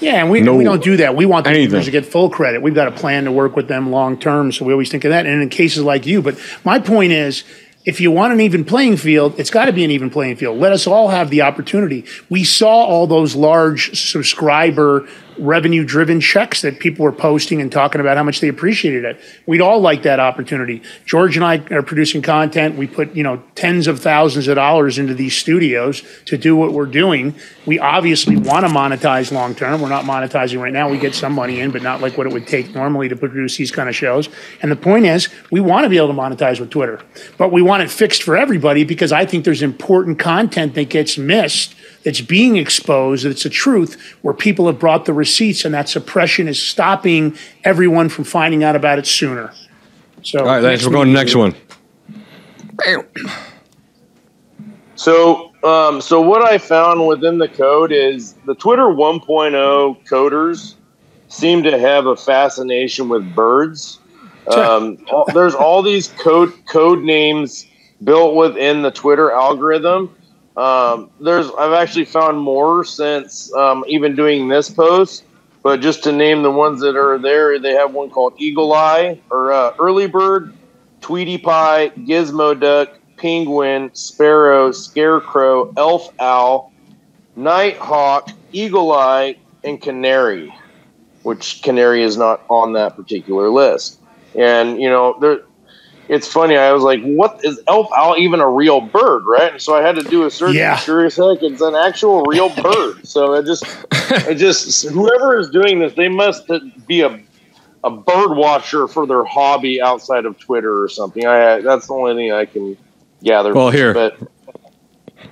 [0.00, 1.16] Yeah, and we, No we don't do that.
[1.16, 1.82] We want the anything.
[1.82, 2.62] to get full credit.
[2.62, 5.10] We've got a plan to work with them long term, so we always think of
[5.10, 5.26] that.
[5.26, 7.42] And in cases like you, but my point is,
[7.84, 10.58] if you want an even playing field, it's got to be an even playing field.
[10.58, 12.04] Let us all have the opportunity.
[12.30, 15.08] We saw all those large subscriber
[15.38, 19.20] revenue driven checks that people were posting and talking about how much they appreciated it.
[19.46, 20.82] We'd all like that opportunity.
[21.06, 22.76] George and I are producing content.
[22.76, 26.72] We put, you know, tens of thousands of dollars into these studios to do what
[26.72, 27.34] we're doing.
[27.66, 29.80] We obviously want to monetize long term.
[29.80, 30.88] We're not monetizing right now.
[30.88, 33.56] We get some money in, but not like what it would take normally to produce
[33.56, 34.28] these kind of shows.
[34.62, 37.00] And the point is, we want to be able to monetize with Twitter,
[37.36, 41.18] but we want it fixed for everybody because I think there's important content that gets
[41.18, 41.74] missed
[42.04, 46.48] that's being exposed, that's the truth, where people have brought the receipts and that suppression
[46.48, 49.52] is stopping everyone from finding out about it sooner.
[50.22, 50.84] So, All right, thanks.
[50.84, 51.54] we're going to the next one.
[54.96, 60.74] So, um, so what I found within the code is the Twitter 1.0 coders
[61.28, 64.00] seem to have a fascination with birds.
[64.48, 67.66] Um, all- there's all these code code names
[68.02, 70.16] built within the Twitter algorithm.
[70.58, 75.24] Um, there's I've actually found more since um, even doing this post.
[75.62, 79.20] But just to name the ones that are there, they have one called Eagle Eye
[79.30, 80.54] or uh, Early Bird,
[81.00, 86.72] Tweety Pie, Gizmo Duck, Penguin, Sparrow, Scarecrow, Elf Owl,
[87.36, 90.52] Nighthawk, Eagle Eye, and Canary,
[91.22, 94.00] which Canary is not on that particular list.
[94.34, 95.40] And you know, there,
[96.08, 96.56] it's funny.
[96.56, 99.52] I was like, "What is Elf Owl even a real bird?" Right?
[99.52, 100.54] And so I had to do a search.
[100.54, 100.72] Yeah.
[100.72, 103.06] and Sure as heck, it's an actual real bird.
[103.06, 106.50] So it just, it just whoever is doing this, they must
[106.86, 107.20] be a
[107.84, 111.26] a bird watcher for their hobby outside of Twitter or something.
[111.26, 112.76] I that's the only thing I can
[113.22, 113.54] gather.
[113.54, 113.94] Well, here.
[113.94, 114.18] but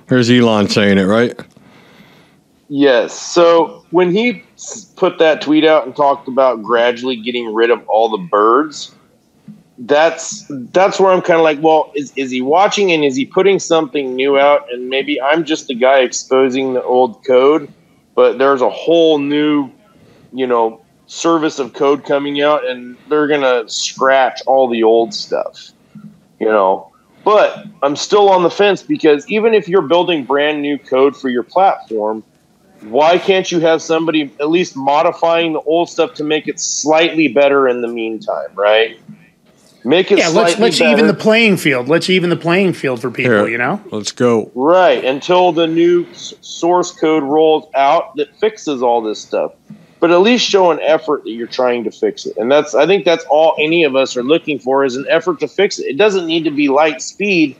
[0.07, 1.37] Here's Elon saying it, right?
[2.69, 3.13] yes.
[3.13, 4.43] So when he
[4.95, 8.95] put that tweet out and talked about gradually getting rid of all the birds,
[9.79, 13.25] that's that's where I'm kind of like, well, is is he watching and is he
[13.25, 14.71] putting something new out?
[14.71, 17.71] And maybe I'm just the guy exposing the old code,
[18.15, 19.69] but there's a whole new,
[20.33, 25.71] you know, service of code coming out, and they're gonna scratch all the old stuff,
[26.39, 26.91] you know.
[27.23, 31.29] But I'm still on the fence because even if you're building brand new code for
[31.29, 32.23] your platform,
[32.81, 37.27] why can't you have somebody at least modifying the old stuff to make it slightly
[37.27, 38.97] better in the meantime, right?
[39.87, 40.91] Make it yeah, let's let's better.
[40.91, 41.87] even the playing field.
[41.87, 43.31] Let's even the playing field for people.
[43.31, 43.47] Here.
[43.47, 43.81] You know.
[43.89, 44.51] Let's go.
[44.53, 49.53] Right, until the new s- source code rolls out that fixes all this stuff.
[50.01, 52.35] But at least show an effort that you're trying to fix it.
[52.35, 55.39] And that's I think that's all any of us are looking for is an effort
[55.39, 55.85] to fix it.
[55.85, 57.55] It doesn't need to be light speed,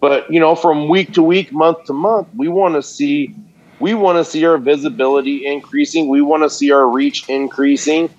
[0.00, 3.34] but you know, from week to week, month to month, we want to see
[3.80, 6.08] we want to see our visibility increasing.
[6.08, 8.10] We want to see our reach increasing.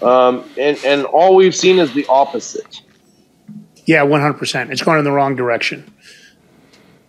[0.00, 2.80] Um, and, and all we've seen is the opposite.
[3.86, 4.70] Yeah, one hundred percent.
[4.70, 5.92] It's going in the wrong direction.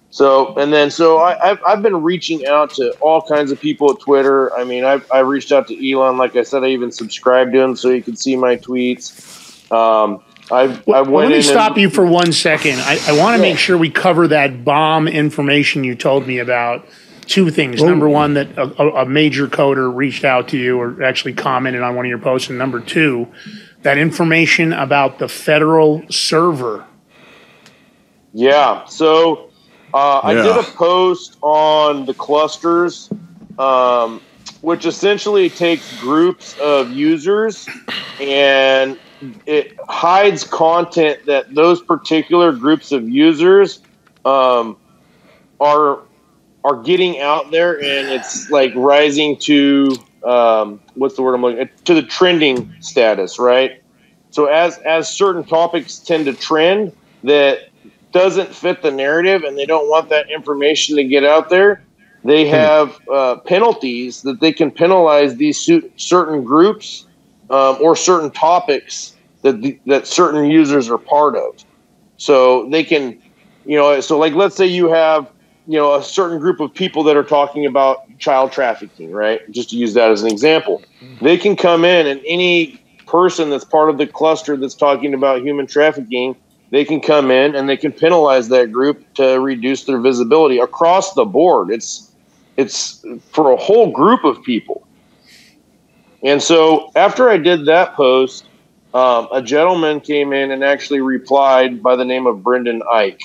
[0.10, 3.92] So and then so I, I've I've been reaching out to all kinds of people
[3.92, 4.54] at Twitter.
[4.56, 6.18] I mean, I've I reached out to Elon.
[6.18, 9.72] Like I said, I even subscribed to him so he could see my tweets.
[9.72, 10.64] Um, I
[10.94, 11.12] I went.
[11.12, 12.80] Let me in stop and, you for one second.
[12.80, 16.88] I, I want to make sure we cover that bomb information you told me about.
[17.26, 17.82] Two things.
[17.82, 17.88] Oh.
[17.88, 21.82] Number one, that a, a- a major coder reached out to you or actually commented
[21.82, 22.50] on one of your posts.
[22.50, 23.30] And number two,
[23.84, 26.86] that information about the federal server.
[28.34, 28.86] Yeah.
[28.86, 29.52] So
[29.94, 33.10] uh, I did a post on the clusters,
[33.60, 34.22] um,
[34.62, 37.68] which essentially takes groups of users
[38.20, 38.98] and
[39.46, 43.82] it hides content that those particular groups of users
[44.26, 44.78] um,
[45.60, 46.00] are
[46.66, 51.70] are getting out there, and it's like rising to um, what's the word I'm looking
[51.86, 53.82] to the trending status, right?
[54.32, 56.94] So as as certain topics tend to trend
[57.24, 57.60] that
[58.12, 61.84] doesn't fit the narrative, and they don't want that information to get out there,
[62.24, 67.08] they have uh, penalties that they can penalize these certain groups
[67.50, 71.54] um, or certain topics that the, that certain users are part of.
[72.18, 73.20] So they can,
[73.66, 75.30] you know, so like let's say you have,
[75.66, 79.40] you know, a certain group of people that are talking about child trafficking, right?
[79.52, 80.84] Just to use that as an example.
[81.22, 85.42] They can come in and any person that's part of the cluster that's talking about
[85.42, 86.36] human trafficking,
[86.72, 91.14] they can come in and they can penalize that group to reduce their visibility across
[91.14, 91.70] the board.
[91.70, 92.12] It's
[92.58, 94.88] it's for a whole group of people.
[96.24, 98.46] And so after I did that post,
[98.94, 103.20] um, a gentleman came in and actually replied by the name of Brendan Eich.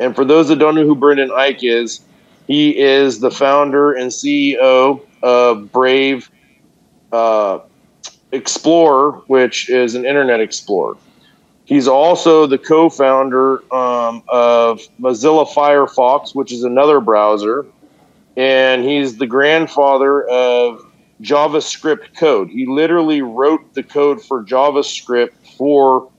[0.00, 2.00] And for those that don't know who Brendan Eich is,
[2.46, 6.30] he is the founder and CEO of Brave
[7.12, 7.60] uh,
[8.32, 10.96] Explorer, which is an internet explorer.
[11.64, 17.66] He's also the co-founder um, of Mozilla Firefox, which is another browser,
[18.36, 20.80] and he's the grandfather of
[21.20, 22.48] JavaScript code.
[22.48, 26.10] He literally wrote the code for JavaScript for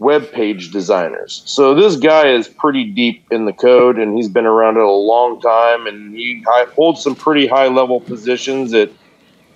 [0.00, 1.42] web page designers.
[1.44, 4.90] So this guy is pretty deep in the code, and he's been around it a
[4.90, 6.42] long time, and he
[6.74, 8.90] holds some pretty high level positions at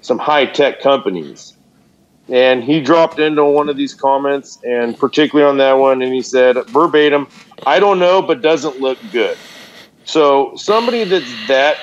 [0.02, 1.54] some high tech companies.
[2.28, 6.22] And he dropped into one of these comments, and particularly on that one, and he
[6.22, 7.26] said verbatim,
[7.66, 9.38] "I don't know, but doesn't look good."
[10.04, 11.78] So somebody that's that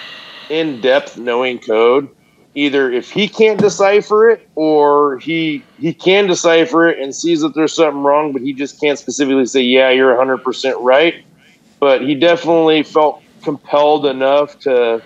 [0.49, 2.09] in depth knowing code,
[2.53, 7.55] either if he can't decipher it or he he can decipher it and sees that
[7.55, 11.23] there's something wrong, but he just can't specifically say, "Yeah, you're 100% right."
[11.79, 15.01] But he definitely felt compelled enough to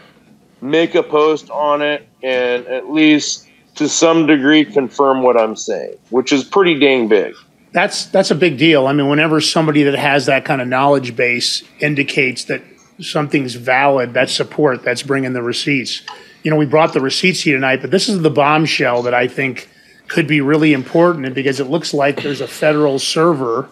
[0.61, 5.97] make a post on it and at least to some degree confirm what I'm saying,
[6.09, 7.35] which is pretty dang big.
[7.71, 8.87] That's that's a big deal.
[8.87, 12.61] I mean, whenever somebody that has that kind of knowledge base indicates that
[13.01, 14.83] something's valid, that's support.
[14.83, 16.01] That's bringing the receipts.
[16.45, 19.27] You know, we brought the receipts here tonight, but this is the bombshell that I
[19.27, 19.67] think
[20.07, 23.67] could be really important because it looks like there's a federal server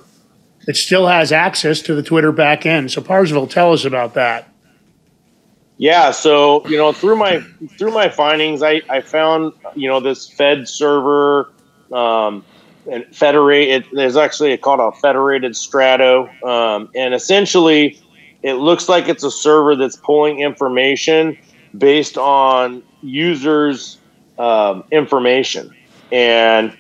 [0.65, 2.89] that still has access to the Twitter backend.
[2.89, 4.49] So Parzival, tell us about that.
[5.77, 7.41] Yeah, so you know through my
[7.77, 11.51] through my findings, I I found you know this Fed server,
[11.91, 12.43] um,
[12.91, 13.85] and federate.
[13.93, 17.99] There's actually called a federated Strato, um, and essentially,
[18.41, 21.37] it looks like it's a server that's pulling information
[21.77, 23.97] based on users'
[24.37, 25.73] um, information,
[26.11, 26.75] and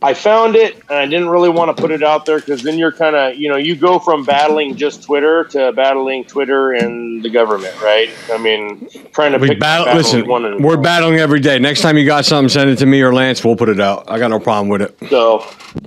[0.00, 2.78] I found it, and I didn't really want to put it out there because then
[2.78, 7.20] you're kind of, you know, you go from battling just Twitter to battling Twitter and
[7.20, 8.08] the government, right?
[8.30, 9.86] I mean, trying to We pick battle.
[9.86, 11.58] battles Listen, one and we're battling every day.
[11.58, 13.44] Next time you got something, send it to me or Lance.
[13.44, 14.08] We'll put it out.
[14.08, 14.96] I got no problem with it.
[15.10, 15.44] So,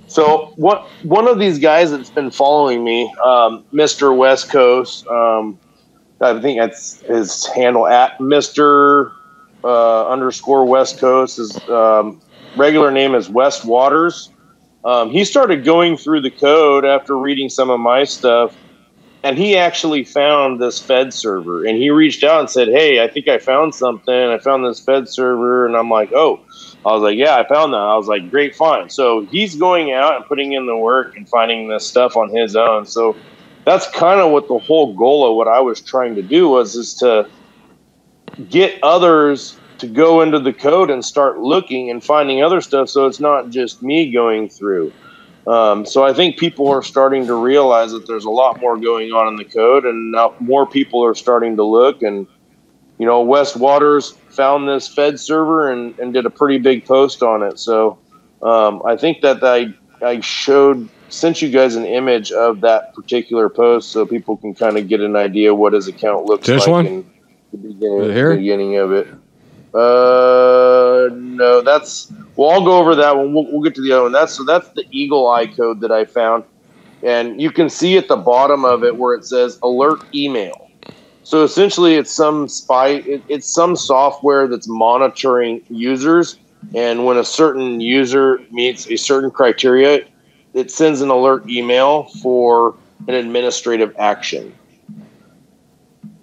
[0.08, 0.90] so what?
[1.04, 5.08] One of these guys that's been following me, um, Mister West Coast.
[5.08, 5.58] Um,
[6.22, 9.12] I think that's his handle at Mister
[9.64, 11.38] uh, underscore West Coast.
[11.38, 12.22] His um,
[12.56, 14.30] regular name is West Waters.
[14.86, 18.56] Um, he started going through the code after reading some of my stuff,
[19.24, 21.66] and he actually found this Fed server.
[21.66, 24.14] And he reached out and said, "Hey, I think I found something.
[24.14, 26.40] I found this Fed server." And I'm like, "Oh."
[26.84, 27.78] I was like, yeah, I found that.
[27.78, 28.92] I was like, great find.
[28.92, 32.56] So he's going out and putting in the work and finding this stuff on his
[32.56, 32.88] own.
[32.88, 33.16] So
[33.66, 36.76] that's kind of what the whole goal of what I was trying to do was
[36.76, 37.28] is to
[38.50, 42.90] get others to go into the code and start looking and finding other stuff.
[42.90, 44.94] So it's not just me going through.
[45.48, 49.12] Um, so I think people are starting to realize that there's a lot more going
[49.12, 52.04] on in the code, and now more people are starting to look.
[52.04, 52.28] And
[53.00, 57.24] you know, West Waters found this Fed server and, and did a pretty big post
[57.24, 57.58] on it.
[57.58, 57.98] So
[58.44, 59.74] um, I think that I
[60.06, 64.78] I showed sent you guys an image of that particular post so people can kind
[64.78, 66.88] of get an idea what his account looks This like one?
[66.88, 67.12] in
[67.52, 68.36] the beginning, here?
[68.36, 69.08] beginning of it.
[69.74, 72.50] Uh, no, that's well.
[72.52, 73.34] I'll go over that one.
[73.34, 74.12] We'll, we'll get to the other one.
[74.12, 76.44] That's so that's the Eagle Eye code that I found,
[77.04, 80.70] and you can see at the bottom of it where it says alert email.
[81.24, 82.88] So essentially, it's some spy.
[82.90, 86.38] It, it's some software that's monitoring users,
[86.76, 90.06] and when a certain user meets a certain criteria,
[90.54, 92.76] it sends an alert email for
[93.08, 94.54] an administrative action.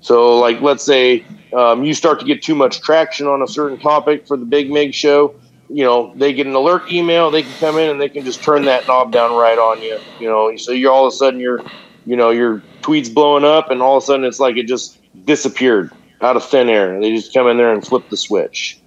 [0.00, 3.78] So, like, let's say um, you start to get too much traction on a certain
[3.78, 5.34] topic for the Big Mig show.
[5.68, 7.30] You know, they get an alert email.
[7.30, 9.98] They can come in and they can just turn that knob down right on you.
[10.18, 11.60] You know, so you're all of a sudden you're,
[12.06, 14.98] you know, your tweets blowing up, and all of a sudden it's like it just
[15.24, 15.90] disappeared
[16.22, 16.98] out of thin air.
[17.00, 18.80] They just come in there and flip the switch.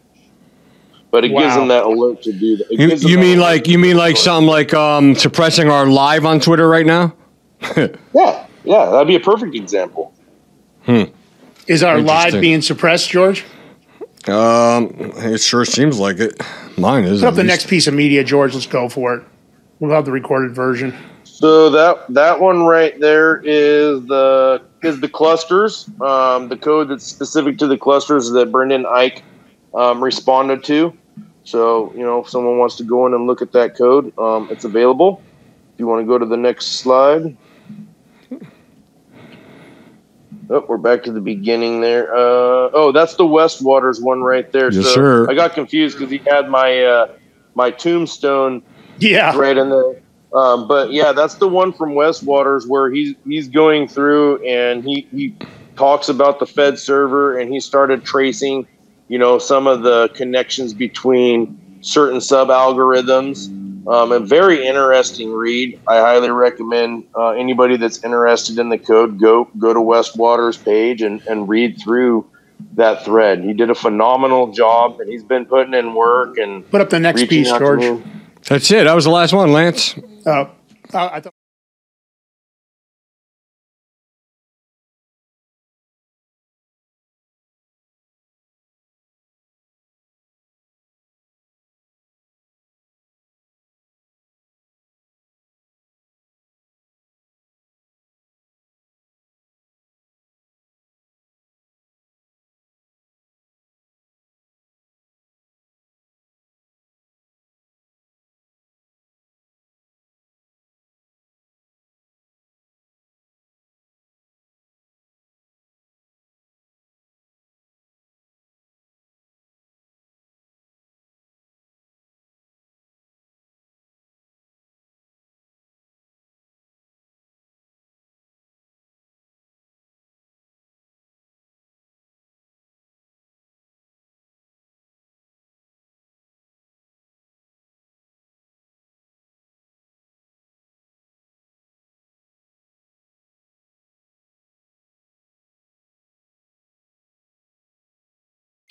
[1.12, 2.68] But it gives them that alert to do that.
[2.72, 4.02] You, you mean alert like you mean that.
[4.02, 7.16] like something like um suppressing our live on Twitter right now?
[8.14, 10.14] Yeah, yeah, that'd be a perfect example.
[11.68, 13.46] Is our live being suppressed, George?
[14.28, 16.40] Um, it sure seems like it.
[16.78, 17.22] Mine is.
[17.22, 17.48] Put up the least.
[17.48, 18.54] next piece of media, George.
[18.54, 19.24] Let's go for it.
[19.80, 20.96] We'll have the recorded version.
[21.24, 25.90] So that that one right there is the is the clusters.
[26.00, 29.22] Um, the code that's specific to the clusters that Brendan Eich
[29.74, 30.96] um, responded to.
[31.44, 34.48] So you know, if someone wants to go in and look at that code, um,
[34.52, 35.22] it's available.
[35.74, 37.38] If you want to go to the next slide.
[40.50, 42.14] Oh, we're back to the beginning there.
[42.14, 44.72] Uh, oh, that's the West Waters one right there.
[44.72, 45.30] Yes, so sir.
[45.30, 47.08] I got confused because he had my uh,
[47.56, 48.62] my tombstone
[48.98, 49.36] Yeah.
[49.38, 49.94] right in there.
[50.34, 54.84] um, but yeah that's the one from west waters where he's he's going through and
[54.84, 55.36] he he
[55.78, 58.66] talks about the fed server and he started tracing
[59.12, 63.50] you know some of the connections between certain sub algorithms
[63.88, 69.20] um, a very interesting read i highly recommend uh, anybody that's interested in the code
[69.20, 72.26] go go to west waters page and, and read through
[72.74, 76.80] that thread he did a phenomenal job and he's been putting in work and Put
[76.80, 78.02] up the next piece, George.
[78.48, 78.86] That's it.
[78.86, 79.96] That was the last one, Lance.
[80.26, 80.46] Uh,
[80.94, 81.34] uh, I thought.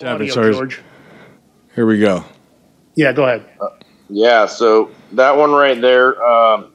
[0.01, 0.53] Seven, Audio, sorry.
[0.53, 0.81] George.
[1.75, 2.25] Here we go.
[2.95, 3.45] Yeah, go ahead.
[4.09, 6.73] Yeah, so that one right there, um,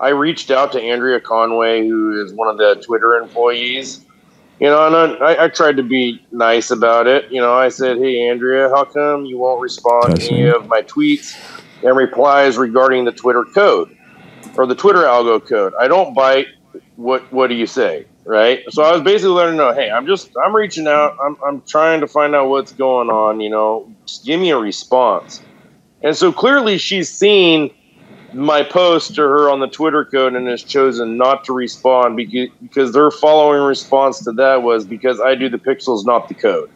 [0.00, 4.04] I reached out to Andrea Conway, who is one of the Twitter employees.
[4.58, 7.30] You know, and I, I tried to be nice about it.
[7.30, 10.82] You know, I said, "Hey, Andrea, how come you won't respond to any of my
[10.82, 11.38] tweets
[11.84, 13.96] and replies regarding the Twitter code
[14.56, 15.72] or the Twitter algo code?
[15.78, 16.48] I don't bite.
[16.96, 18.64] What What do you say?" Right.
[18.70, 21.16] So I was basically letting her know, "Hey, I'm just I'm reaching out.
[21.24, 23.40] I'm I'm trying to find out what's going on.
[23.40, 25.40] You know, just give me a response."
[26.02, 27.70] And so clearly she's seen
[28.32, 32.48] my post to her on the Twitter code and has chosen not to respond because,
[32.60, 36.70] because their following response to that was because I do the pixels, not the code.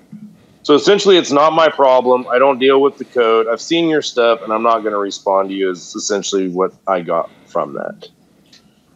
[0.62, 2.27] So essentially, it's not my problem.
[2.31, 3.47] I don't deal with the code.
[3.48, 6.72] I've seen your stuff and I'm not going to respond to you, is essentially what
[6.86, 8.09] I got from that.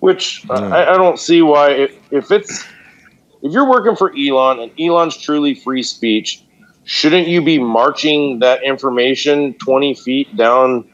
[0.05, 2.63] Which I, I don't see why, if, if it's,
[3.43, 6.45] if you're working for Elon and Elon's truly free speech,
[6.85, 10.87] shouldn't you be marching that information 20 feet down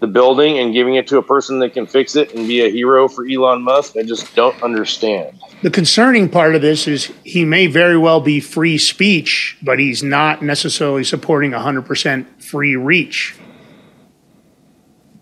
[0.00, 2.68] the building and giving it to a person that can fix it and be a
[2.68, 3.96] hero for Elon Musk?
[3.96, 5.40] I just don't understand.
[5.62, 10.02] The concerning part of this is he may very well be free speech, but he's
[10.02, 13.34] not necessarily supporting 100% free reach.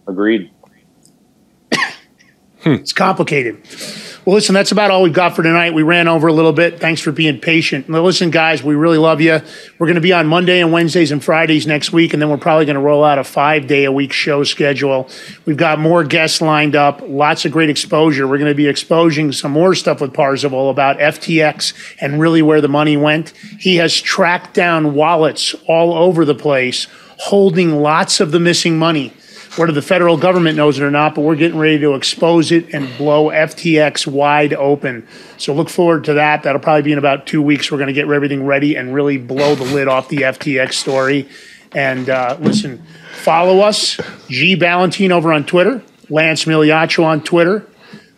[0.09, 0.51] Agreed.
[2.67, 2.75] Hmm.
[2.75, 3.63] It's complicated.
[4.25, 5.73] Well, listen, that's about all we've got for tonight.
[5.73, 6.81] We ran over a little bit.
[6.81, 7.89] Thanks for being patient.
[7.89, 9.41] Now, listen, guys, we really love you.
[9.79, 12.39] We're going to be on Monday and Wednesdays and Fridays next week, and then we're
[12.39, 15.09] probably going to roll out a five day a week show schedule.
[15.45, 18.27] We've got more guests lined up, lots of great exposure.
[18.27, 22.61] We're going to be exposing some more stuff with Parzival about FTX and really where
[22.61, 23.31] the money went.
[23.61, 26.89] He has tracked down wallets all over the place
[27.19, 29.13] holding lots of the missing money
[29.57, 32.74] whether the federal government knows it or not, but we're getting ready to expose it
[32.74, 35.07] and blow FTX wide open.
[35.39, 36.43] So look forward to that.
[36.43, 37.70] That'll probably be in about two weeks.
[37.70, 41.28] We're going to get everything ready and really blow the lid off the FTX story.
[41.73, 42.83] And uh, listen,
[43.15, 47.66] follow us, G Balloutine over on Twitter, Lance Migliaccio on Twitter,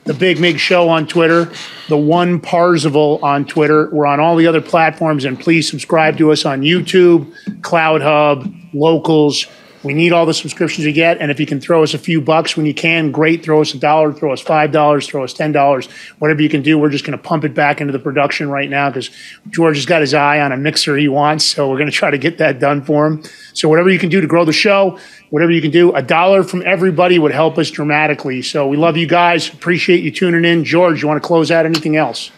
[0.05, 1.51] the Big Mig Show on Twitter,
[1.89, 3.91] the One Parzival on Twitter.
[3.91, 9.47] We're on all the other platforms, and please subscribe to us on YouTube, CloutHub, Locals.
[9.89, 12.21] We need all the subscriptions you get, and if you can throw us a few
[12.21, 13.43] bucks when you can, great.
[13.43, 15.87] Throw us a dollar, throw us five dollars, throw us ten dollars,
[16.19, 16.79] whatever you can do.
[16.79, 19.09] We're just going to pump it back into the production right now because
[19.49, 22.11] George has got his eye on a mixer he wants, so we're going to try
[22.11, 23.23] to get that done for him.
[23.55, 24.99] So whatever you can do to grow the show,
[25.31, 28.43] whatever you can do, a dollar from everybody would help us dramatically.
[28.43, 29.51] So we love you guys.
[29.51, 30.65] Appreciate you tuning in.
[30.65, 32.31] George, you want to close out anything else?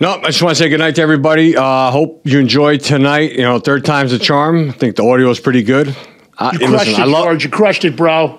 [0.00, 1.56] No, I just want to say good night to everybody.
[1.56, 3.34] Uh, hope you enjoyed tonight.
[3.34, 4.70] You know, third time's a charm.
[4.70, 5.94] I think the audio is pretty good.
[6.42, 7.44] Uh, You crushed listen, it, I love, George.
[7.44, 8.36] You crushed it, bro.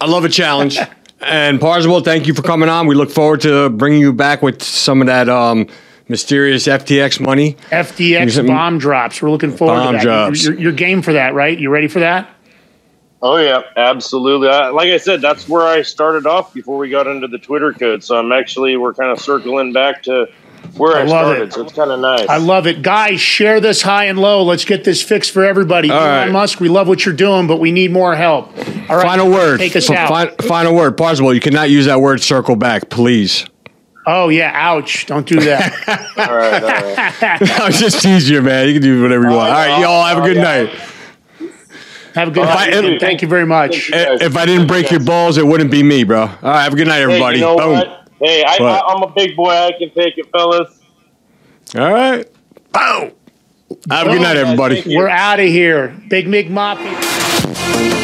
[0.00, 0.78] I love a challenge.
[1.20, 2.86] and Parzival, thank you for coming on.
[2.86, 5.68] We look forward to bringing you back with some of that um,
[6.08, 7.54] mysterious FTX money.
[7.70, 9.22] FTX Some- bomb drops.
[9.22, 10.02] We're looking forward Bomb to that.
[10.02, 10.44] drops.
[10.44, 11.58] You're, you're game for that, right?
[11.58, 12.28] You ready for that?
[13.22, 14.48] Oh yeah, absolutely.
[14.48, 17.72] I, like I said, that's where I started off before we got into the Twitter
[17.72, 18.04] code.
[18.04, 20.26] So I'm actually we're kind of circling back to
[20.76, 21.42] where I I, love started.
[21.48, 21.52] it.
[21.52, 22.28] So it's kind of nice.
[22.28, 22.82] I love it.
[22.82, 24.42] Guys, share this high and low.
[24.42, 25.90] Let's get this fixed for everybody.
[25.90, 26.32] All Elon right.
[26.32, 28.48] Musk, we love what you're doing, but we need more help.
[28.88, 29.02] All right.
[29.02, 29.58] Final word.
[29.58, 30.08] Take us F- out.
[30.08, 30.96] fi- final word.
[30.96, 33.46] Parzival, you cannot use that word circle back, please.
[34.06, 34.52] Oh, yeah.
[34.54, 35.06] Ouch.
[35.06, 35.72] Don't do that.
[36.18, 37.60] all right, all right.
[37.60, 38.66] I was just teasing you, man.
[38.68, 39.50] You can do whatever you oh, want.
[39.50, 40.68] All right, y'all have a oh, good night.
[42.14, 42.74] Have a good night.
[42.74, 42.98] right, you.
[43.00, 43.90] Thank you very much.
[43.92, 46.20] I- If I didn't break your balls, it wouldn't be me, bro.
[46.20, 47.38] All right, have a good night, everybody.
[47.38, 47.72] Hey, you know Boom.
[47.72, 48.03] what?
[48.20, 48.84] Hey, I, What?
[48.84, 49.50] I, I'm a big boy.
[49.50, 50.80] I can take it, fellas.
[51.76, 52.26] All right.
[52.72, 53.12] Boom.
[53.90, 54.82] Have a good night, everybody.
[54.86, 55.96] We're out of here.
[56.08, 58.03] Big Mig Mafia.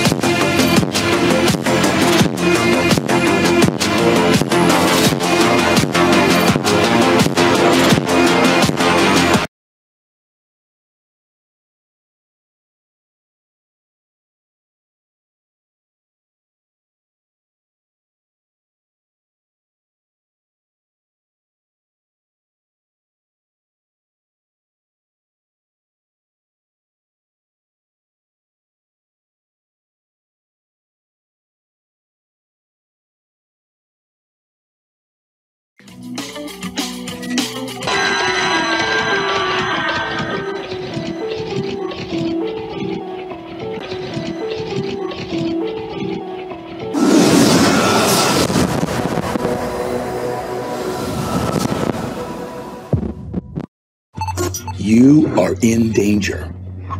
[54.90, 56.52] You are in danger.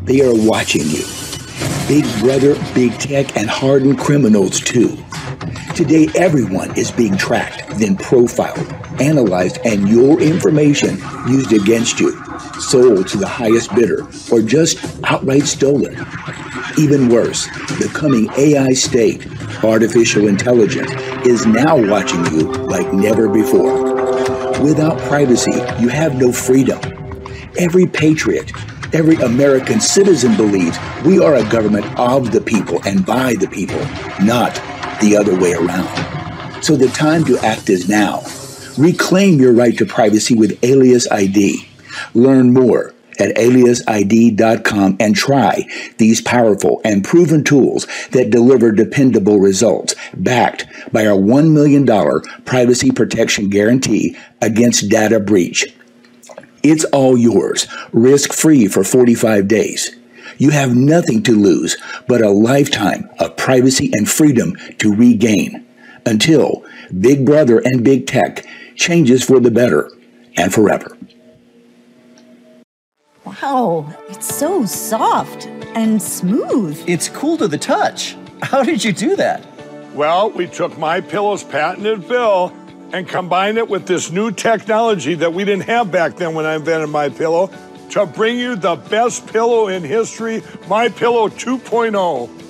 [0.02, 1.04] They are watching you.
[1.88, 4.96] Big Brother, Big Tech, and hardened criminals too.
[5.74, 12.12] Today, everyone is being tracked, then profiled, analyzed, and your information used against you,
[12.60, 15.94] sold to the highest bidder, or just outright stolen.
[16.78, 17.46] Even worse,
[17.80, 19.26] the coming AI state,
[19.64, 20.92] artificial intelligence,
[21.26, 23.82] is now watching you like never before.
[24.62, 26.99] Without privacy, you have no freedom.
[27.58, 28.52] Every patriot,
[28.94, 33.80] every American citizen believes we are a government of the people and by the people,
[34.24, 34.54] not
[35.00, 36.64] the other way around.
[36.64, 38.22] So the time to act is now.
[38.78, 41.68] Reclaim your right to privacy with Alias ID.
[42.14, 45.66] Learn more at aliasid.com and try
[45.98, 51.86] these powerful and proven tools that deliver dependable results, backed by our $1 million
[52.44, 55.66] privacy protection guarantee against data breach.
[56.62, 59.96] It's all yours, risk free for 45 days.
[60.38, 61.76] You have nothing to lose
[62.06, 65.66] but a lifetime of privacy and freedom to regain
[66.06, 66.64] until
[66.98, 69.90] Big Brother and Big Tech changes for the better
[70.36, 70.96] and forever.
[73.24, 76.82] Wow, it's so soft and smooth.
[76.86, 78.16] It's cool to the touch.
[78.42, 79.46] How did you do that?
[79.94, 82.52] Well, we took my pillow's patented fill
[82.92, 86.56] and combine it with this new technology that we didn't have back then when I
[86.56, 87.50] invented my pillow
[87.90, 92.49] to bring you the best pillow in history, my pillow 2.0.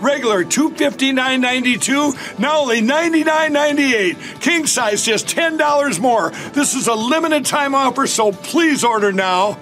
[0.00, 4.40] regular $259.92, now only $99.98.
[4.40, 6.30] King size just $10 more.
[6.52, 9.58] This is a limited time offer, so please order now.